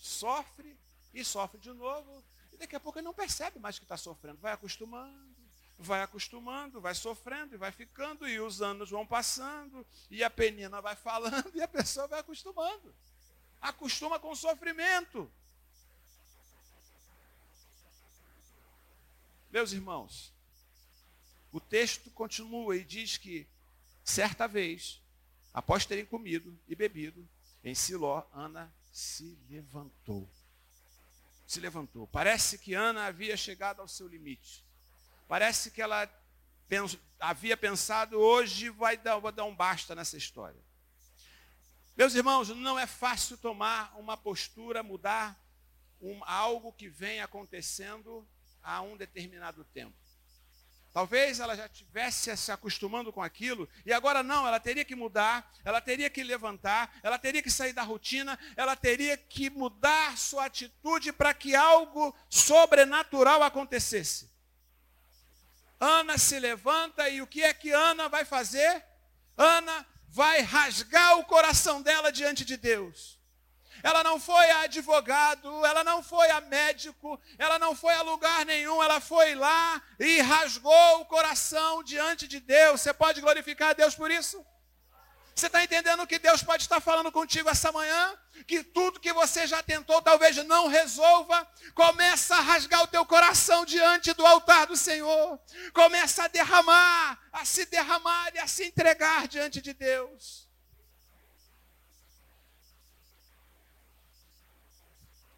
Sofre 0.00 0.78
e 1.12 1.22
sofre 1.22 1.60
de 1.60 1.70
novo, 1.74 2.24
e 2.50 2.56
daqui 2.56 2.74
a 2.74 2.80
pouco 2.80 2.98
ele 2.98 3.04
não 3.04 3.12
percebe 3.12 3.58
mais 3.58 3.78
que 3.78 3.84
está 3.84 3.98
sofrendo. 3.98 4.38
Vai 4.38 4.50
acostumando, 4.50 5.36
vai 5.78 6.00
acostumando, 6.00 6.80
vai 6.80 6.94
sofrendo 6.94 7.54
e 7.54 7.58
vai 7.58 7.70
ficando, 7.70 8.26
e 8.26 8.40
os 8.40 8.62
anos 8.62 8.88
vão 8.88 9.06
passando, 9.06 9.86
e 10.10 10.24
a 10.24 10.30
penina 10.30 10.80
vai 10.80 10.96
falando, 10.96 11.52
e 11.54 11.60
a 11.60 11.68
pessoa 11.68 12.08
vai 12.08 12.20
acostumando. 12.20 12.94
Acostuma 13.60 14.18
com 14.18 14.30
o 14.30 14.36
sofrimento. 14.36 15.30
Meus 19.50 19.72
irmãos, 19.72 20.32
o 21.52 21.60
texto 21.60 22.10
continua 22.12 22.74
e 22.74 22.84
diz 22.84 23.18
que, 23.18 23.46
certa 24.02 24.48
vez, 24.48 24.98
após 25.52 25.84
terem 25.84 26.06
comido 26.06 26.58
e 26.66 26.74
bebido, 26.74 27.28
em 27.62 27.74
Siló, 27.74 28.24
Ana 28.32 28.72
se 29.00 29.38
levantou. 29.48 30.30
Se 31.46 31.58
levantou. 31.58 32.06
Parece 32.06 32.58
que 32.58 32.74
Ana 32.74 33.06
havia 33.06 33.36
chegado 33.36 33.80
ao 33.80 33.88
seu 33.88 34.06
limite. 34.06 34.64
Parece 35.26 35.70
que 35.70 35.80
ela 35.80 36.06
pens 36.68 36.98
havia 37.18 37.56
pensado, 37.56 38.18
hoje 38.18 38.70
vai 38.70 38.96
dar, 38.96 39.18
vou 39.18 39.32
dar 39.32 39.44
um 39.44 39.54
basta 39.54 39.94
nessa 39.94 40.16
história. 40.16 40.60
Meus 41.96 42.14
irmãos, 42.14 42.48
não 42.50 42.78
é 42.78 42.86
fácil 42.86 43.36
tomar 43.38 43.98
uma 43.98 44.16
postura, 44.16 44.82
mudar 44.82 45.38
um, 46.00 46.22
algo 46.24 46.72
que 46.72 46.88
vem 46.88 47.20
acontecendo 47.20 48.26
a 48.62 48.80
um 48.82 48.96
determinado 48.96 49.64
tempo. 49.64 49.96
Talvez 50.92 51.38
ela 51.38 51.56
já 51.56 51.68
tivesse 51.68 52.36
se 52.36 52.50
acostumando 52.50 53.12
com 53.12 53.22
aquilo, 53.22 53.68
e 53.86 53.92
agora 53.92 54.22
não, 54.22 54.46
ela 54.46 54.58
teria 54.58 54.84
que 54.84 54.96
mudar, 54.96 55.48
ela 55.64 55.80
teria 55.80 56.10
que 56.10 56.22
levantar, 56.22 56.92
ela 57.02 57.16
teria 57.16 57.42
que 57.42 57.50
sair 57.50 57.72
da 57.72 57.82
rotina, 57.82 58.36
ela 58.56 58.74
teria 58.74 59.16
que 59.16 59.48
mudar 59.50 60.18
sua 60.18 60.46
atitude 60.46 61.12
para 61.12 61.32
que 61.32 61.54
algo 61.54 62.14
sobrenatural 62.28 63.42
acontecesse. 63.42 64.28
Ana 65.78 66.18
se 66.18 66.40
levanta 66.40 67.08
e 67.08 67.22
o 67.22 67.26
que 67.26 67.42
é 67.42 67.54
que 67.54 67.70
Ana 67.70 68.08
vai 68.08 68.24
fazer? 68.24 68.84
Ana 69.36 69.86
vai 70.08 70.40
rasgar 70.40 71.18
o 71.18 71.24
coração 71.24 71.80
dela 71.80 72.10
diante 72.10 72.44
de 72.44 72.56
Deus 72.56 73.19
ela 73.82 74.02
não 74.02 74.18
foi 74.20 74.50
a 74.50 74.60
advogado, 74.62 75.64
ela 75.64 75.82
não 75.84 76.02
foi 76.02 76.30
a 76.30 76.40
médico, 76.40 77.20
ela 77.38 77.58
não 77.58 77.74
foi 77.74 77.94
a 77.94 78.02
lugar 78.02 78.44
nenhum, 78.44 78.82
ela 78.82 79.00
foi 79.00 79.34
lá 79.34 79.80
e 79.98 80.20
rasgou 80.20 81.00
o 81.00 81.06
coração 81.06 81.82
diante 81.82 82.28
de 82.28 82.40
Deus. 82.40 82.80
Você 82.80 82.92
pode 82.92 83.20
glorificar 83.20 83.70
a 83.70 83.74
Deus 83.74 83.94
por 83.94 84.10
isso? 84.10 84.44
Você 85.40 85.46
está 85.46 85.64
entendendo 85.64 86.06
que 86.06 86.18
Deus 86.18 86.42
pode 86.42 86.64
estar 86.64 86.80
falando 86.80 87.10
contigo 87.10 87.48
essa 87.48 87.72
manhã? 87.72 88.14
Que 88.46 88.62
tudo 88.62 89.00
que 89.00 89.10
você 89.10 89.46
já 89.46 89.62
tentou 89.62 90.02
talvez 90.02 90.36
não 90.44 90.68
resolva. 90.68 91.48
Começa 91.74 92.36
a 92.36 92.40
rasgar 92.40 92.82
o 92.82 92.86
teu 92.86 93.06
coração 93.06 93.64
diante 93.64 94.12
do 94.12 94.26
altar 94.26 94.66
do 94.66 94.76
Senhor. 94.76 95.40
Começa 95.72 96.24
a 96.24 96.28
derramar, 96.28 97.18
a 97.32 97.46
se 97.46 97.64
derramar 97.64 98.34
e 98.34 98.38
a 98.38 98.46
se 98.46 98.64
entregar 98.64 99.26
diante 99.28 99.62
de 99.62 99.72
Deus. 99.72 100.49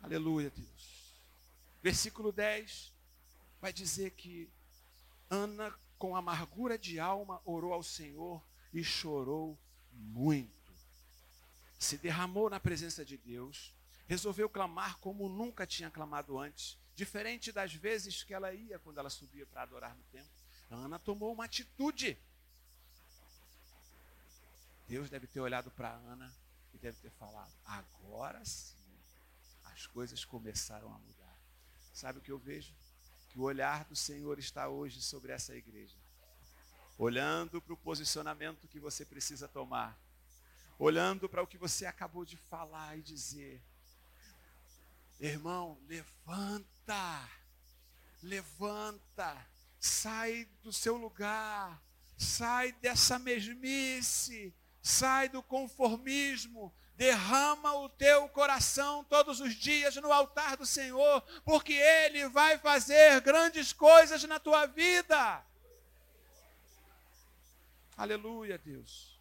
Aleluia, 0.03 0.51
Deus. 0.51 1.15
Versículo 1.81 2.33
10 2.33 2.93
vai 3.61 3.73
dizer 3.73 4.11
que 4.11 4.51
Ana, 5.31 5.73
com 5.97 6.17
amargura 6.17 6.77
de 6.77 6.99
alma, 6.99 7.41
orou 7.45 7.73
ao 7.73 7.83
Senhor 7.83 8.43
e 8.75 8.83
chorou 8.83 9.57
muito. 9.93 10.51
Se 11.79 11.97
derramou 11.97 12.51
na 12.51 12.59
presença 12.59 13.05
de 13.05 13.17
Deus, 13.17 13.73
resolveu 14.09 14.49
clamar 14.49 14.99
como 14.99 15.29
nunca 15.29 15.67
tinha 15.67 15.91
clamado 15.91 16.39
antes, 16.39 16.77
diferente 16.97 17.53
das 17.53 17.73
vezes 17.73 18.25
que 18.25 18.35
ela 18.35 18.53
ia 18.53 18.81
quando 18.81 18.99
ela 18.99 19.09
subia 19.09 19.47
para 19.47 19.63
adorar 19.63 19.95
no 19.95 20.03
templo. 20.05 20.31
Ana 20.69 20.99
tomou 20.99 21.33
uma 21.33 21.45
atitude. 21.45 22.19
Deus 24.89 25.09
deve 25.09 25.27
ter 25.29 25.41
olhado 25.41 25.71
para 25.71 25.91
Ana 25.91 26.33
e 26.75 26.79
deve 26.79 26.99
ter 26.99 27.11
falado: 27.13 27.53
agora 27.65 28.45
sim 28.45 28.82
coisas 29.93 30.25
começaram 30.25 30.93
a 30.93 30.99
mudar. 30.99 31.39
Sabe 31.93 32.19
o 32.19 32.23
que 32.23 32.33
eu 32.33 32.39
vejo? 32.39 32.75
Que 33.29 33.39
o 33.39 33.43
olhar 33.43 33.85
do 33.85 33.95
Senhor 33.95 34.39
está 34.39 34.69
hoje 34.69 35.01
sobre 35.01 35.33
essa 35.33 35.55
igreja. 35.55 35.97
Olhando 36.99 37.61
para 37.61 37.75
o 37.75 37.77
posicionamento 37.77 38.69
que 38.69 38.81
você 38.81 39.05
precisa 39.05 39.47
tomar. 39.47 39.99
Olhando 40.79 41.29
para 41.29 41.43
o 41.43 41.47
que 41.47 41.59
você 41.59 41.87
acabou 41.87 42.25
de 42.25 42.37
falar 42.37 42.99
e 42.99 43.03
dizer. 43.03 43.63
Irmão, 45.21 45.79
levanta. 45.87 47.29
Levanta. 48.23 49.47
Sai 49.79 50.49
do 50.63 50.73
seu 50.73 50.97
lugar. 50.97 51.83
Sai 52.17 52.73
dessa 52.73 53.19
mesmice. 53.19 54.55
Sai 54.83 55.29
do 55.29 55.43
conformismo 55.43 56.73
derrama 56.97 57.75
o 57.75 57.89
teu 57.89 58.29
coração 58.29 59.05
todos 59.05 59.41
os 59.41 59.55
dias 59.55 59.97
no 59.97 60.13
altar 60.13 60.57
do 60.57 60.67
Senhor, 60.67 61.23
porque 61.45 61.73
Ele 61.73 62.29
vai 62.29 62.59
fazer 62.59 63.21
grandes 63.21 63.73
coisas 63.73 64.23
na 64.25 64.39
tua 64.39 64.67
vida. 64.67 65.43
Aleluia, 67.97 68.59
Deus. 68.59 69.13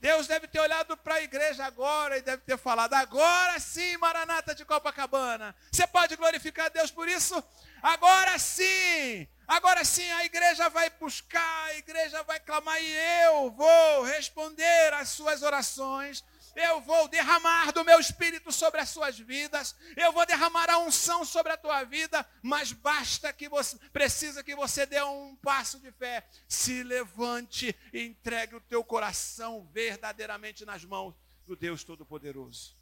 Deus 0.00 0.26
deve 0.26 0.46
ter 0.46 0.60
olhado 0.60 0.98
para 0.98 1.14
a 1.14 1.22
igreja 1.22 1.64
agora 1.64 2.18
e 2.18 2.20
deve 2.20 2.42
ter 2.42 2.58
falado: 2.58 2.92
agora 2.92 3.58
sim, 3.58 3.96
Maranata 3.96 4.54
de 4.54 4.62
Copacabana. 4.62 5.56
Você 5.72 5.86
pode 5.86 6.14
glorificar 6.16 6.70
Deus 6.70 6.90
por 6.90 7.08
isso? 7.08 7.42
Agora 7.82 8.38
sim, 8.38 9.26
agora 9.48 9.82
sim 9.82 10.10
a 10.12 10.24
igreja 10.26 10.68
vai 10.68 10.90
buscar, 10.90 11.64
a 11.68 11.76
igreja 11.76 12.22
vai 12.22 12.38
clamar 12.38 12.78
e 12.82 12.94
eu 13.24 13.50
vou 13.50 14.02
responder 14.02 14.92
às 14.92 15.08
suas 15.08 15.42
orações 15.42 16.22
eu 16.56 16.80
vou 16.80 17.08
derramar 17.08 17.72
do 17.72 17.84
meu 17.84 17.98
espírito 17.98 18.52
sobre 18.52 18.80
as 18.80 18.88
suas 18.88 19.18
vidas, 19.18 19.74
eu 19.96 20.12
vou 20.12 20.24
derramar 20.26 20.70
a 20.70 20.78
unção 20.78 21.24
sobre 21.24 21.52
a 21.52 21.56
tua 21.56 21.84
vida, 21.84 22.26
mas 22.42 22.72
basta 22.72 23.32
que 23.32 23.48
você, 23.48 23.78
precisa 23.92 24.42
que 24.42 24.54
você 24.54 24.86
dê 24.86 25.02
um 25.02 25.36
passo 25.36 25.78
de 25.80 25.90
fé, 25.92 26.26
se 26.48 26.82
levante 26.82 27.76
e 27.92 28.02
entregue 28.02 28.56
o 28.56 28.60
teu 28.60 28.84
coração 28.84 29.68
verdadeiramente 29.72 30.64
nas 30.64 30.84
mãos 30.84 31.14
do 31.46 31.56
Deus 31.56 31.84
Todo-Poderoso. 31.84 32.76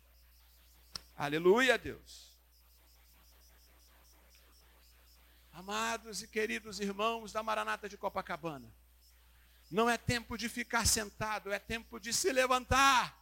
Aleluia, 1.17 1.79
Deus. 1.79 2.33
Amados 5.53 6.23
e 6.23 6.29
queridos 6.29 6.81
irmãos 6.81 7.31
da 7.31 7.43
Maranata 7.43 7.89
de 7.89 7.99
Copacabana, 7.99 8.73
não 9.71 9.89
é 9.89 9.97
tempo 9.97 10.37
de 10.37 10.49
ficar 10.49 10.87
sentado, 10.87 11.53
é 11.53 11.59
tempo 11.59 12.01
de 12.01 12.13
se 12.13 12.33
levantar. 12.33 13.22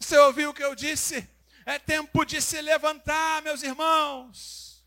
Você 0.00 0.16
ouviu 0.18 0.50
o 0.50 0.54
que 0.54 0.64
eu 0.64 0.74
disse? 0.74 1.28
É 1.66 1.78
tempo 1.78 2.24
de 2.24 2.40
se 2.40 2.60
levantar, 2.62 3.42
meus 3.42 3.62
irmãos. 3.62 4.84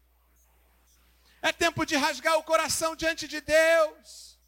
É 1.41 1.51
tempo 1.51 1.85
de 1.85 1.95
rasgar 1.95 2.37
o 2.37 2.43
coração 2.43 2.95
diante 2.95 3.27
de 3.27 3.41
Deus. 3.41 4.39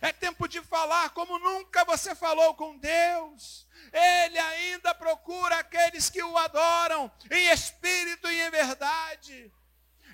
É 0.00 0.12
tempo 0.12 0.46
de 0.46 0.60
falar 0.62 1.10
como 1.10 1.38
nunca 1.38 1.84
você 1.84 2.14
falou 2.14 2.54
com 2.54 2.76
Deus. 2.78 3.66
Ele 3.92 4.38
ainda 4.38 4.94
procura 4.94 5.58
aqueles 5.58 6.10
que 6.10 6.22
o 6.22 6.36
adoram 6.36 7.10
em 7.30 7.50
espírito 7.50 8.28
e 8.30 8.40
em 8.40 8.50
verdade. 8.50 9.52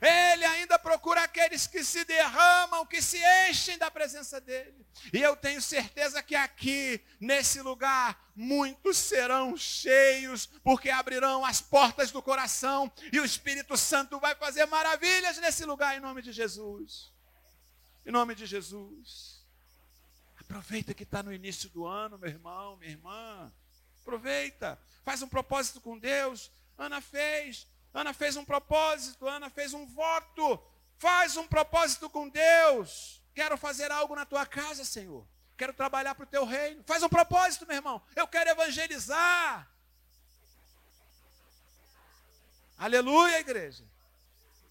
Ele 0.00 0.44
ainda 0.46 0.78
procura 0.78 1.22
aqueles 1.22 1.66
que 1.66 1.84
se 1.84 2.04
derramam, 2.04 2.86
que 2.86 3.02
se 3.02 3.18
enchem 3.48 3.76
da 3.76 3.90
presença 3.90 4.40
dele. 4.40 4.86
E 5.12 5.20
eu 5.20 5.36
tenho 5.36 5.60
certeza 5.60 6.22
que 6.22 6.34
aqui, 6.34 7.04
nesse 7.20 7.60
lugar, 7.60 8.30
muitos 8.34 8.96
serão 8.96 9.56
cheios, 9.56 10.46
porque 10.64 10.88
abrirão 10.88 11.44
as 11.44 11.60
portas 11.60 12.10
do 12.10 12.22
coração 12.22 12.90
e 13.12 13.20
o 13.20 13.24
Espírito 13.24 13.76
Santo 13.76 14.18
vai 14.18 14.34
fazer 14.34 14.64
maravilhas 14.66 15.36
nesse 15.38 15.64
lugar, 15.66 15.96
em 15.96 16.00
nome 16.00 16.22
de 16.22 16.32
Jesus. 16.32 17.12
Em 18.06 18.10
nome 18.10 18.34
de 18.34 18.46
Jesus. 18.46 19.44
Aproveita 20.40 20.94
que 20.94 21.02
está 21.02 21.22
no 21.22 21.32
início 21.32 21.68
do 21.68 21.86
ano, 21.86 22.18
meu 22.18 22.30
irmão, 22.30 22.76
minha 22.78 22.90
irmã. 22.90 23.52
Aproveita. 24.00 24.78
Faz 25.04 25.20
um 25.22 25.28
propósito 25.28 25.80
com 25.80 25.98
Deus. 25.98 26.50
Ana 26.78 27.00
fez. 27.00 27.68
Ana 27.92 28.12
fez 28.12 28.36
um 28.36 28.44
propósito, 28.44 29.26
Ana 29.26 29.50
fez 29.50 29.74
um 29.74 29.86
voto. 29.86 30.62
Faz 30.98 31.36
um 31.36 31.46
propósito 31.46 32.08
com 32.10 32.28
Deus. 32.28 33.22
Quero 33.34 33.56
fazer 33.56 33.90
algo 33.90 34.14
na 34.14 34.26
tua 34.26 34.46
casa, 34.46 34.84
Senhor. 34.84 35.26
Quero 35.56 35.72
trabalhar 35.72 36.14
para 36.14 36.24
o 36.24 36.28
teu 36.28 36.44
reino. 36.44 36.82
Faz 36.86 37.02
um 37.02 37.08
propósito, 37.08 37.66
meu 37.66 37.76
irmão. 37.76 38.02
Eu 38.14 38.26
quero 38.28 38.50
evangelizar. 38.50 39.68
Aleluia, 42.78 43.40
igreja. 43.40 43.84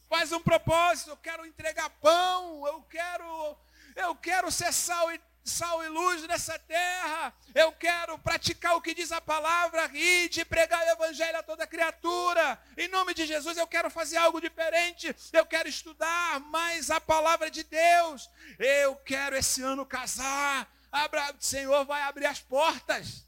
Faz 0.07 0.31
um 0.31 0.41
propósito. 0.41 1.11
Eu 1.11 1.17
quero 1.17 1.45
entregar 1.45 1.89
pão. 2.01 2.65
Eu 2.65 2.81
quero, 2.83 3.57
eu 3.95 4.15
quero 4.15 4.51
ser 4.51 4.73
sal 4.73 5.11
e 5.11 5.19
sal 5.43 5.83
e 5.83 5.89
luz 5.89 6.21
nessa 6.27 6.57
terra. 6.59 7.33
Eu 7.53 7.71
quero 7.71 8.17
praticar 8.19 8.75
o 8.75 8.81
que 8.81 8.93
diz 8.93 9.11
a 9.11 9.19
palavra 9.19 9.89
e 9.93 10.29
de 10.29 10.45
pregar 10.45 10.85
o 10.85 10.89
evangelho 10.91 11.37
a 11.37 11.43
toda 11.43 11.67
criatura. 11.67 12.61
Em 12.77 12.87
nome 12.87 13.13
de 13.13 13.25
Jesus, 13.25 13.57
eu 13.57 13.67
quero 13.67 13.89
fazer 13.89 14.17
algo 14.17 14.39
diferente. 14.39 15.15
Eu 15.33 15.45
quero 15.45 15.67
estudar 15.67 16.39
mais 16.39 16.91
a 16.91 17.01
palavra 17.01 17.49
de 17.49 17.63
Deus. 17.63 18.29
Eu 18.57 18.95
quero 18.95 19.35
esse 19.35 19.61
ano 19.61 19.85
casar. 19.85 20.71
Abra, 20.91 21.33
o 21.33 21.43
Senhor 21.43 21.85
vai 21.85 22.01
abrir 22.03 22.25
as 22.25 22.39
portas. 22.39 23.25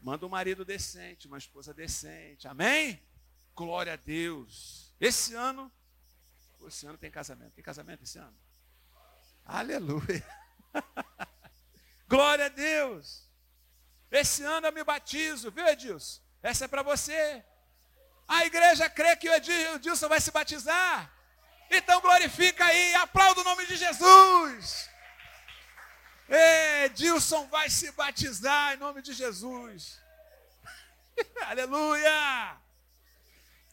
Manda 0.00 0.26
um 0.26 0.28
marido 0.28 0.64
decente, 0.64 1.28
uma 1.28 1.38
esposa 1.38 1.72
decente. 1.72 2.48
Amém? 2.48 3.00
Glória 3.54 3.92
a 3.92 3.96
Deus. 3.96 4.92
Esse 5.00 5.34
ano, 5.34 5.70
esse 6.66 6.86
ano 6.86 6.98
tem 6.98 7.10
casamento. 7.10 7.52
Tem 7.52 7.62
casamento 7.62 8.02
esse 8.02 8.18
ano? 8.18 8.36
Aleluia. 9.44 10.26
Glória 12.08 12.46
a 12.46 12.48
Deus. 12.48 13.28
Esse 14.10 14.42
ano 14.44 14.66
eu 14.66 14.72
me 14.72 14.84
batizo, 14.84 15.50
viu, 15.50 15.66
Edilson? 15.66 16.20
Essa 16.42 16.64
é 16.66 16.68
para 16.68 16.82
você. 16.82 17.44
A 18.28 18.44
igreja 18.44 18.88
crê 18.88 19.16
que 19.16 19.28
o 19.28 19.34
Edilson 19.34 20.08
vai 20.08 20.20
se 20.20 20.30
batizar. 20.30 21.10
Então 21.70 22.00
glorifica 22.00 22.64
aí, 22.64 22.94
aplauda 22.96 23.40
o 23.40 23.44
nome 23.44 23.66
de 23.66 23.76
Jesus. 23.76 24.90
Edilson 26.28 27.46
vai 27.48 27.70
se 27.70 27.90
batizar 27.92 28.74
em 28.74 28.76
nome 28.76 29.02
de 29.02 29.12
Jesus. 29.12 30.00
Aleluia. 31.46 32.56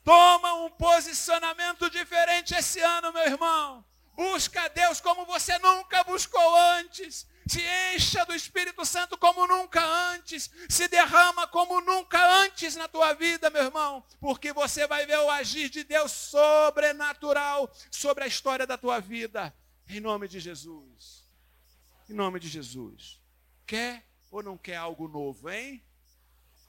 Toma 0.04 0.54
um 0.54 0.70
posicionamento 0.72 1.90
diferente 1.90 2.56
esse 2.56 2.80
ano, 2.80 3.14
meu 3.14 3.24
irmão. 3.24 3.86
Busca 4.20 4.64
a 4.64 4.68
Deus 4.68 5.00
como 5.00 5.26
você 5.26 5.58
nunca 5.60 6.04
buscou 6.04 6.54
antes. 6.54 7.26
Se 7.48 7.62
encha 7.96 8.26
do 8.26 8.36
Espírito 8.36 8.84
Santo 8.86 9.18
como 9.18 9.48
nunca 9.48 9.82
antes. 10.12 10.52
Se 10.68 10.90
derrama 10.90 11.48
como 11.48 11.80
nunca 11.80 12.20
antes 12.42 12.76
na 12.76 12.90
tua 12.90 13.14
vida, 13.14 13.50
meu 13.50 13.64
irmão. 13.64 14.04
Porque 14.20 14.52
você 14.52 14.86
vai 14.86 15.06
ver 15.06 15.20
o 15.20 15.30
agir 15.30 15.70
de 15.70 15.86
Deus 15.86 16.12
sobrenatural 16.12 17.72
sobre 17.90 18.26
a 18.26 18.28
história 18.28 18.68
da 18.68 18.78
tua 18.78 19.00
vida. 19.00 19.56
Em 19.88 20.02
nome 20.02 20.28
de 20.28 20.42
Jesus. 20.42 21.26
Em 22.10 22.14
nome 22.14 22.42
de 22.42 22.50
Jesus. 22.50 23.22
Quer 23.66 24.06
ou 24.30 24.44
não 24.44 24.58
quer 24.58 24.76
algo 24.76 25.08
novo, 25.08 25.50
hein? 25.50 25.82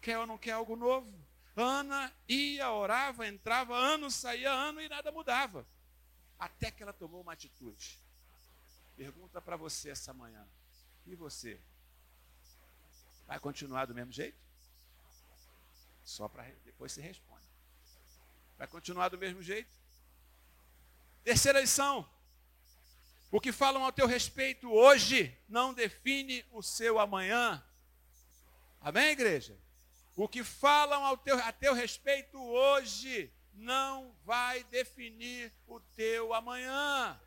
Quer 0.01 0.19
ou 0.19 0.27
não 0.27 0.39
quer 0.39 0.53
algo 0.53 0.77
novo? 0.77 1.13
Ana 1.57 2.13
ia, 2.29 2.71
orava, 2.71 3.27
entrava, 3.27 3.77
ano 3.77 4.09
saía 4.09 4.53
ano 4.53 4.81
e 4.81 4.89
nada 4.89 5.11
mudava 5.11 5.67
até 6.41 6.71
que 6.71 6.83
ela 6.83 6.93
tomou 6.93 7.21
uma 7.21 7.35
atitude. 7.35 7.99
Pergunta 8.97 9.41
para 9.43 9.57
você 9.57 9.91
essa 9.91 10.15
manhã. 10.15 10.49
E 11.07 11.15
você? 11.15 11.61
Vai 13.27 13.39
continuar 13.39 13.85
do 13.85 13.95
mesmo 13.95 14.11
jeito? 14.11 14.39
Só 16.03 16.27
para 16.29 16.43
depois 16.65 16.93
se 16.93 17.01
responde. 17.01 17.47
Vai 18.57 18.67
continuar 18.67 19.11
do 19.11 19.19
mesmo 19.19 19.43
jeito? 19.43 19.71
Terceira 21.23 21.61
lição. 21.61 22.09
O 23.31 23.41
que 23.41 23.53
falam 23.53 23.85
ao 23.85 23.93
teu 23.93 24.07
respeito 24.07 24.69
hoje 24.73 25.37
não 25.49 25.73
define 25.73 26.45
o 26.51 26.63
seu 26.63 26.99
amanhã. 26.99 27.63
Amém, 28.81 29.11
igreja? 29.11 29.57
O 30.17 30.27
que 30.27 30.43
falam 30.43 31.05
ao 31.05 31.17
teu, 31.17 31.39
a 31.45 31.53
teu 31.53 31.75
respeito 31.75 32.39
hoje 32.39 33.33
não 33.61 34.15
vai 34.25 34.65
definir 34.65 35.53
o 35.67 35.79
teu 35.95 36.33
amanhã. 36.33 37.21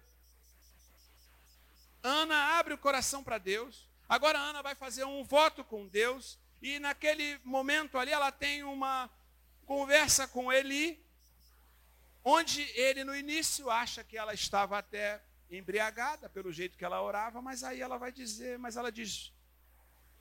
Ana 2.02 2.58
abre 2.58 2.74
o 2.74 2.78
coração 2.78 3.24
para 3.24 3.38
Deus. 3.38 3.88
Agora 4.10 4.40
Ana 4.40 4.62
vai 4.62 4.76
fazer 4.76 5.06
um 5.06 5.24
voto 5.24 5.64
com 5.64 5.88
Deus. 5.88 6.38
E 6.62 6.80
naquele 6.80 7.40
momento 7.44 7.98
ali 7.98 8.12
ela 8.12 8.32
tem 8.32 8.64
uma 8.64 9.10
conversa 9.66 10.28
com 10.28 10.52
Eli, 10.52 11.04
onde 12.24 12.62
ele 12.78 13.04
no 13.04 13.16
início 13.16 13.70
acha 13.70 14.04
que 14.04 14.18
ela 14.18 14.34
estava 14.34 14.78
até 14.78 15.22
embriagada 15.50 16.30
pelo 16.30 16.52
jeito 16.52 16.78
que 16.78 16.86
ela 16.86 17.02
orava, 17.02 17.42
mas 17.42 17.64
aí 17.64 17.80
ela 17.80 17.98
vai 17.98 18.12
dizer, 18.12 18.58
mas 18.58 18.76
ela 18.76 18.92
diz: 18.92 19.32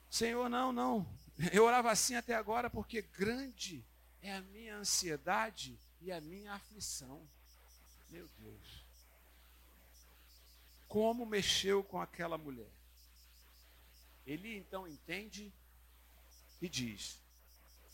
Senhor, 0.09 0.47
não, 0.47 0.71
não. 0.71 1.07
Eu 1.51 1.65
orava 1.65 1.91
assim 1.91 2.15
até 2.15 2.35
agora 2.35 2.69
porque 2.69 3.01
grande 3.01 3.83
é 4.21 4.33
a 4.33 4.41
minha 4.41 4.77
ansiedade 4.77 5.79
e 6.03 6.11
a 6.11 6.19
minha 6.19 6.53
aflição. 6.53 7.27
Meu 8.09 8.27
Deus. 8.37 8.85
Como 10.87 11.25
mexeu 11.25 11.83
com 11.83 11.99
aquela 11.99 12.37
mulher? 12.37 12.69
Ele 14.25 14.55
então 14.55 14.87
entende 14.87 15.51
e 16.61 16.69
diz: 16.69 17.19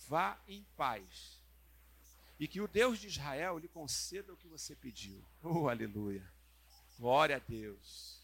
vá 0.07 0.37
em 0.47 0.63
paz. 0.75 1.39
E 2.39 2.47
que 2.47 2.61
o 2.61 2.67
Deus 2.67 2.99
de 2.99 3.07
Israel 3.07 3.57
lhe 3.57 3.67
conceda 3.67 4.33
o 4.33 4.37
que 4.37 4.47
você 4.47 4.75
pediu. 4.75 5.23
Oh, 5.43 5.67
aleluia. 5.67 6.25
Glória 6.97 7.35
a 7.35 7.39
Deus. 7.39 8.21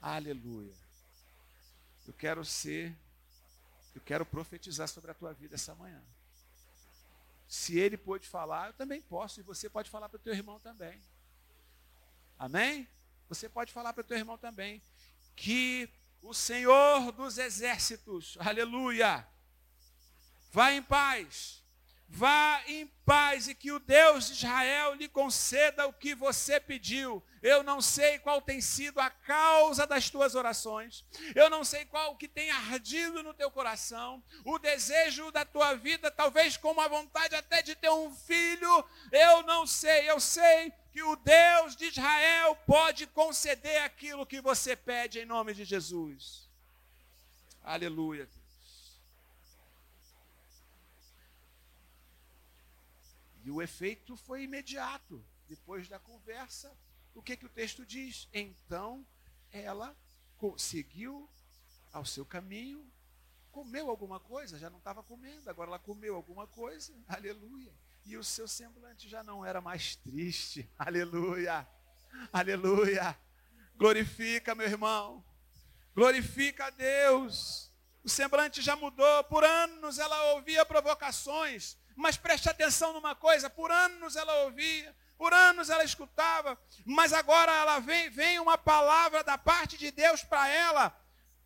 Aleluia. 0.00 0.74
Eu 2.06 2.12
quero 2.12 2.44
ser, 2.44 2.94
eu 3.94 4.00
quero 4.02 4.26
profetizar 4.26 4.86
sobre 4.86 5.10
a 5.10 5.14
tua 5.14 5.32
vida 5.32 5.54
essa 5.54 5.74
manhã. 5.74 6.02
Se 7.46 7.78
ele 7.78 7.96
pôde 7.96 8.28
falar, 8.28 8.68
eu 8.68 8.72
também 8.72 9.00
posso. 9.00 9.40
E 9.40 9.42
você 9.42 9.68
pode 9.68 9.90
falar 9.90 10.08
para 10.08 10.16
o 10.16 10.20
teu 10.20 10.32
irmão 10.34 10.60
também. 10.60 11.02
Amém? 12.38 12.88
Você 13.28 13.48
pode 13.48 13.72
falar 13.72 13.92
para 13.92 14.02
o 14.02 14.04
teu 14.04 14.16
irmão 14.16 14.36
também. 14.36 14.82
Que 15.34 15.88
o 16.22 16.32
Senhor 16.34 17.12
dos 17.12 17.38
exércitos, 17.38 18.36
aleluia, 18.40 19.26
vá 20.52 20.72
em 20.72 20.82
paz 20.82 21.63
Vá 22.08 22.62
em 22.66 22.86
paz 23.04 23.48
e 23.48 23.54
que 23.54 23.72
o 23.72 23.78
Deus 23.78 24.26
de 24.26 24.32
Israel 24.34 24.94
lhe 24.94 25.08
conceda 25.08 25.86
o 25.86 25.92
que 25.92 26.14
você 26.14 26.60
pediu. 26.60 27.22
Eu 27.42 27.62
não 27.62 27.80
sei 27.80 28.18
qual 28.18 28.40
tem 28.40 28.60
sido 28.60 29.00
a 29.00 29.10
causa 29.10 29.86
das 29.86 30.08
tuas 30.08 30.34
orações. 30.34 31.04
Eu 31.34 31.50
não 31.50 31.64
sei 31.64 31.84
qual 31.84 32.16
que 32.16 32.28
tem 32.28 32.50
ardido 32.50 33.22
no 33.22 33.34
teu 33.34 33.50
coração. 33.50 34.22
O 34.44 34.58
desejo 34.58 35.30
da 35.32 35.44
tua 35.44 35.74
vida, 35.74 36.10
talvez 36.10 36.56
com 36.56 36.70
uma 36.70 36.88
vontade 36.88 37.34
até 37.34 37.62
de 37.62 37.74
ter 37.74 37.90
um 37.90 38.14
filho. 38.14 38.84
Eu 39.10 39.42
não 39.42 39.66
sei. 39.66 40.08
Eu 40.08 40.20
sei 40.20 40.72
que 40.92 41.02
o 41.02 41.16
Deus 41.16 41.74
de 41.74 41.86
Israel 41.86 42.56
pode 42.66 43.06
conceder 43.08 43.82
aquilo 43.82 44.24
que 44.24 44.40
você 44.40 44.76
pede 44.76 45.18
em 45.18 45.26
nome 45.26 45.52
de 45.52 45.64
Jesus. 45.64 46.48
Aleluia. 47.62 48.28
E 53.44 53.50
o 53.50 53.60
efeito 53.60 54.16
foi 54.16 54.42
imediato. 54.42 55.24
Depois 55.46 55.86
da 55.88 55.98
conversa, 55.98 56.74
o 57.14 57.22
que, 57.22 57.36
que 57.36 57.46
o 57.46 57.50
texto 57.50 57.84
diz? 57.84 58.28
Então 58.32 59.06
ela 59.52 59.96
seguiu 60.56 61.28
ao 61.92 62.04
seu 62.04 62.24
caminho, 62.26 62.90
comeu 63.52 63.88
alguma 63.88 64.18
coisa, 64.18 64.58
já 64.58 64.68
não 64.68 64.78
estava 64.78 65.02
comendo, 65.02 65.48
agora 65.48 65.70
ela 65.70 65.78
comeu 65.78 66.16
alguma 66.16 66.46
coisa, 66.46 66.92
aleluia. 67.06 67.72
E 68.06 68.16
o 68.16 68.24
seu 68.24 68.48
semblante 68.48 69.08
já 69.08 69.22
não 69.22 69.44
era 69.44 69.60
mais 69.62 69.96
triste. 69.96 70.68
Aleluia. 70.78 71.66
Aleluia. 72.30 73.18
Glorifica, 73.76 74.54
meu 74.54 74.66
irmão. 74.66 75.24
Glorifica 75.94 76.66
a 76.66 76.70
Deus. 76.70 77.72
O 78.02 78.08
semblante 78.08 78.60
já 78.60 78.76
mudou. 78.76 79.24
Por 79.24 79.42
anos 79.42 79.98
ela 79.98 80.34
ouvia 80.34 80.66
provocações. 80.66 81.78
Mas 81.96 82.16
preste 82.16 82.48
atenção 82.48 82.92
numa 82.92 83.14
coisa: 83.14 83.48
por 83.48 83.70
anos 83.70 84.16
ela 84.16 84.44
ouvia, 84.44 84.94
por 85.16 85.32
anos 85.32 85.70
ela 85.70 85.84
escutava, 85.84 86.58
mas 86.84 87.12
agora 87.12 87.52
ela 87.52 87.78
vem, 87.78 88.10
vem 88.10 88.38
uma 88.38 88.58
palavra 88.58 89.22
da 89.22 89.38
parte 89.38 89.76
de 89.76 89.90
Deus 89.90 90.22
para 90.22 90.48
ela. 90.48 90.94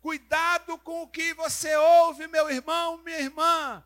Cuidado 0.01 0.77
com 0.77 1.03
o 1.03 1.07
que 1.07 1.33
você 1.33 1.75
ouve, 1.75 2.27
meu 2.27 2.49
irmão, 2.49 2.97
minha 2.99 3.19
irmã. 3.19 3.83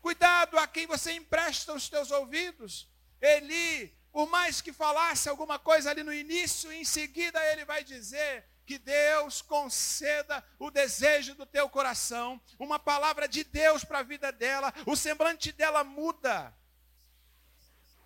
Cuidado 0.00 0.58
a 0.58 0.66
quem 0.66 0.86
você 0.86 1.12
empresta 1.12 1.72
os 1.72 1.88
teus 1.88 2.10
ouvidos. 2.10 2.88
Eli, 3.20 3.96
por 4.12 4.28
mais 4.28 4.60
que 4.60 4.72
falasse 4.72 5.28
alguma 5.28 5.58
coisa 5.58 5.90
ali 5.90 6.02
no 6.02 6.12
início, 6.12 6.70
em 6.70 6.84
seguida 6.84 7.42
ele 7.52 7.64
vai 7.64 7.82
dizer: 7.82 8.44
que 8.66 8.78
Deus 8.78 9.42
conceda 9.42 10.44
o 10.58 10.70
desejo 10.70 11.34
do 11.34 11.46
teu 11.46 11.68
coração, 11.68 12.40
uma 12.58 12.78
palavra 12.78 13.28
de 13.28 13.44
Deus 13.44 13.84
para 13.84 14.00
a 14.00 14.02
vida 14.02 14.32
dela, 14.32 14.72
o 14.86 14.96
semblante 14.96 15.52
dela 15.52 15.84
muda. 15.84 16.54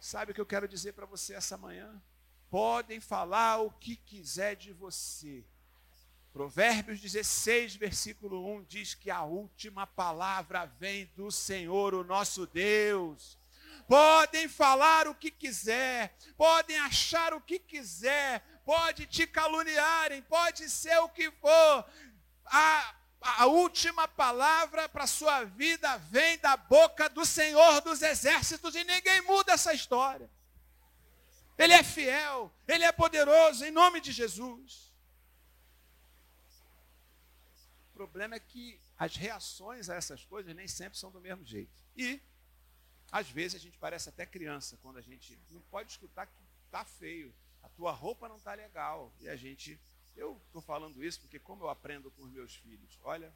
Sabe 0.00 0.32
o 0.32 0.34
que 0.34 0.40
eu 0.40 0.46
quero 0.46 0.68
dizer 0.68 0.92
para 0.92 1.06
você 1.06 1.34
essa 1.34 1.56
manhã? 1.56 2.00
Podem 2.50 3.00
falar 3.00 3.58
o 3.58 3.70
que 3.70 3.96
quiser 3.96 4.56
de 4.56 4.72
você, 4.72 5.44
Provérbios 6.32 7.00
16, 7.00 7.74
versículo 7.74 8.46
1 8.58 8.64
diz 8.64 8.94
que 8.94 9.10
a 9.10 9.24
última 9.24 9.88
palavra 9.88 10.66
vem 10.66 11.06
do 11.16 11.32
Senhor, 11.32 11.94
o 11.94 12.04
nosso 12.04 12.46
Deus. 12.46 13.36
Podem 13.88 14.48
falar 14.48 15.08
o 15.08 15.14
que 15.14 15.30
quiser, 15.30 16.16
podem 16.36 16.78
achar 16.78 17.32
o 17.32 17.40
que 17.40 17.58
quiser, 17.58 18.57
pode 18.68 19.06
te 19.06 19.26
caluniarem, 19.26 20.20
pode 20.20 20.68
ser 20.68 20.98
o 20.98 21.08
que 21.08 21.30
for. 21.30 21.90
A, 22.44 22.94
a 23.22 23.46
última 23.46 24.06
palavra 24.06 24.86
para 24.90 25.04
a 25.04 25.06
sua 25.06 25.44
vida 25.44 25.96
vem 25.96 26.36
da 26.38 26.54
boca 26.54 27.08
do 27.08 27.24
Senhor 27.24 27.80
dos 27.80 28.02
exércitos 28.02 28.74
e 28.74 28.84
ninguém 28.84 29.22
muda 29.22 29.54
essa 29.54 29.72
história. 29.72 30.30
Ele 31.56 31.72
é 31.72 31.82
fiel, 31.82 32.52
ele 32.66 32.84
é 32.84 32.92
poderoso, 32.92 33.64
em 33.64 33.70
nome 33.70 34.02
de 34.02 34.12
Jesus. 34.12 34.92
problema 37.94 38.36
é 38.36 38.40
que 38.40 38.78
as 38.98 39.16
reações 39.16 39.88
a 39.88 39.94
essas 39.94 40.26
coisas 40.26 40.54
nem 40.54 40.68
sempre 40.68 40.98
são 40.98 41.10
do 41.10 41.22
mesmo 41.22 41.44
jeito. 41.44 41.72
E, 41.96 42.20
às 43.10 43.28
vezes, 43.30 43.54
a 43.56 43.64
gente 43.64 43.78
parece 43.78 44.10
até 44.10 44.26
criança, 44.26 44.78
quando 44.82 44.98
a 44.98 45.06
gente 45.10 45.40
não 45.50 45.62
pode 45.62 45.90
escutar 45.90 46.26
que 46.26 46.34
está 46.66 46.84
feio, 46.84 47.34
a 47.68 47.76
tua 47.76 47.92
roupa 47.92 48.28
não 48.28 48.36
está 48.36 48.54
legal. 48.54 49.12
E 49.20 49.28
a 49.28 49.36
gente, 49.36 49.78
eu 50.16 50.40
estou 50.46 50.62
falando 50.62 51.04
isso 51.04 51.20
porque, 51.20 51.38
como 51.38 51.64
eu 51.64 51.68
aprendo 51.68 52.10
com 52.10 52.22
os 52.22 52.30
meus 52.30 52.56
filhos, 52.56 52.98
olha, 53.02 53.32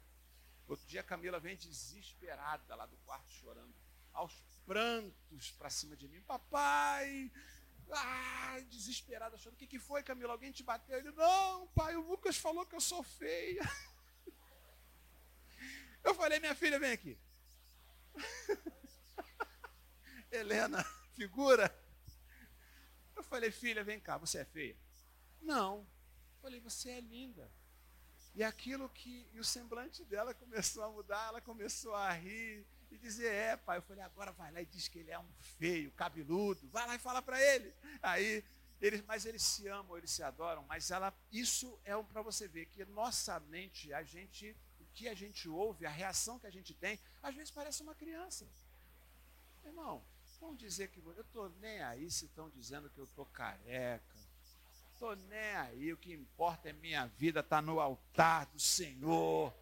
outro 0.67 0.85
dia 0.87 1.01
a 1.01 1.03
Camila 1.03 1.39
vem 1.39 1.55
desesperada 1.55 2.75
lá 2.75 2.85
do 2.85 2.97
quarto 2.97 3.31
chorando, 3.31 3.73
aos 4.11 4.33
prantos 4.65 5.51
para 5.51 5.69
cima 5.69 5.95
de 5.95 6.07
mim. 6.07 6.21
Papai, 6.21 7.31
Ai, 7.91 8.63
desesperada, 8.65 9.37
chorando. 9.37 9.55
O 9.55 9.59
que, 9.59 9.67
que 9.67 9.79
foi, 9.79 10.01
Camila? 10.01 10.33
Alguém 10.33 10.51
te 10.51 10.63
bateu? 10.63 10.97
Ele, 10.97 11.11
não, 11.11 11.67
pai, 11.67 11.95
o 11.95 12.01
Lucas 12.01 12.37
falou 12.37 12.65
que 12.65 12.75
eu 12.75 12.81
sou 12.81 13.03
feia. 13.03 13.61
Eu 16.03 16.13
falei, 16.13 16.37
minha 16.37 16.53
filha, 16.53 16.77
vem 16.77 16.91
aqui. 16.91 17.17
Helena, 20.29 20.83
figura. 21.13 21.73
Eu 23.23 23.29
falei, 23.29 23.51
filha, 23.51 23.83
vem 23.83 23.99
cá, 23.99 24.17
você 24.17 24.39
é 24.39 24.45
feia? 24.45 24.75
Não. 25.41 25.77
Eu 25.77 26.41
falei, 26.41 26.59
você 26.59 26.89
é 26.89 26.99
linda. 26.99 27.49
E 28.35 28.43
aquilo 28.43 28.89
que. 28.89 29.27
E 29.33 29.39
o 29.39 29.43
semblante 29.43 30.03
dela 30.03 30.33
começou 30.33 30.83
a 30.83 30.89
mudar, 30.89 31.29
ela 31.29 31.41
começou 31.41 31.95
a 31.95 32.11
rir 32.11 32.65
e 32.91 32.97
dizer, 32.97 33.31
é, 33.31 33.55
pai. 33.55 33.77
Eu 33.77 33.81
falei, 33.81 34.03
agora 34.03 34.31
vai 34.33 34.51
lá 34.51 34.61
e 34.61 34.65
diz 34.65 34.87
que 34.87 34.99
ele 34.99 35.11
é 35.11 35.17
um 35.17 35.31
feio, 35.57 35.91
cabeludo. 35.91 36.67
Vai 36.69 36.85
lá 36.85 36.95
e 36.95 36.99
fala 36.99 37.21
para 37.21 37.41
ele. 37.41 37.73
Aí, 38.01 38.43
eles, 38.81 39.01
mas 39.03 39.25
eles 39.25 39.41
se 39.41 39.67
amam, 39.67 39.97
eles 39.97 40.11
se 40.11 40.21
adoram. 40.21 40.63
Mas 40.63 40.91
ela, 40.91 41.13
isso 41.31 41.79
é 41.85 41.95
um 41.95 42.03
para 42.03 42.21
você 42.21 42.47
ver 42.47 42.65
que 42.65 42.83
nossa 42.85 43.39
mente, 43.39 43.93
a 43.93 44.03
gente 44.03 44.55
que 44.93 45.07
a 45.07 45.15
gente 45.15 45.49
ouve, 45.49 45.87
a 45.87 45.89
reação 45.89 46.37
que 46.37 46.45
a 46.45 46.51
gente 46.51 46.71
tem, 46.75 46.99
às 47.23 47.33
vezes 47.33 47.49
parece 47.49 47.81
uma 47.81 47.95
criança. 47.95 48.47
Irmão, 49.65 50.03
vão 50.43 50.55
dizer 50.55 50.89
que 50.89 50.99
eu 50.99 51.21
estou 51.21 51.49
nem 51.61 51.81
aí 51.81 52.11
se 52.11 52.25
estão 52.25 52.49
dizendo 52.49 52.89
que 52.89 52.99
eu 52.99 53.05
estou 53.05 53.25
careca. 53.25 54.17
Estou 54.93 55.15
nem 55.15 55.55
aí, 55.55 55.93
o 55.93 55.97
que 55.97 56.13
importa 56.13 56.69
é 56.69 56.73
minha 56.73 57.07
vida 57.07 57.41
tá 57.41 57.61
no 57.61 57.79
altar 57.79 58.45
do 58.47 58.59
Senhor, 58.59 59.53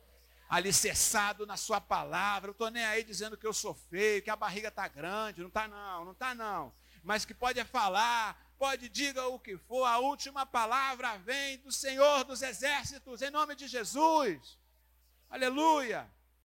alicerçado 0.50 1.46
na 1.46 1.56
sua 1.56 1.80
palavra. 1.80 2.50
Eu 2.50 2.54
estou 2.54 2.72
nem 2.72 2.84
aí 2.84 3.04
dizendo 3.04 3.38
que 3.38 3.46
eu 3.46 3.54
sou 3.54 3.74
feio, 3.74 4.24
que 4.24 4.30
a 4.30 4.36
barriga 4.36 4.70
está 4.70 4.88
grande. 4.88 5.42
Não 5.42 5.48
está 5.48 5.68
não, 5.68 6.06
não 6.06 6.12
está 6.12 6.34
não. 6.34 6.74
Mas 7.04 7.26
que 7.26 7.34
pode 7.34 7.64
falar, 7.66 8.54
pode 8.58 8.90
diga 8.90 9.28
o 9.28 9.40
que 9.40 9.58
for, 9.58 9.86
a 9.86 10.00
última 10.00 10.46
palavra 10.46 11.18
vem 11.20 11.60
do 11.60 11.72
Senhor 11.72 12.24
dos 12.24 12.42
exércitos, 12.42 13.22
em 13.22 13.30
nome 13.30 13.56
de 13.56 13.68
Jesus. 13.68 14.60
Aleluia! 15.30 16.10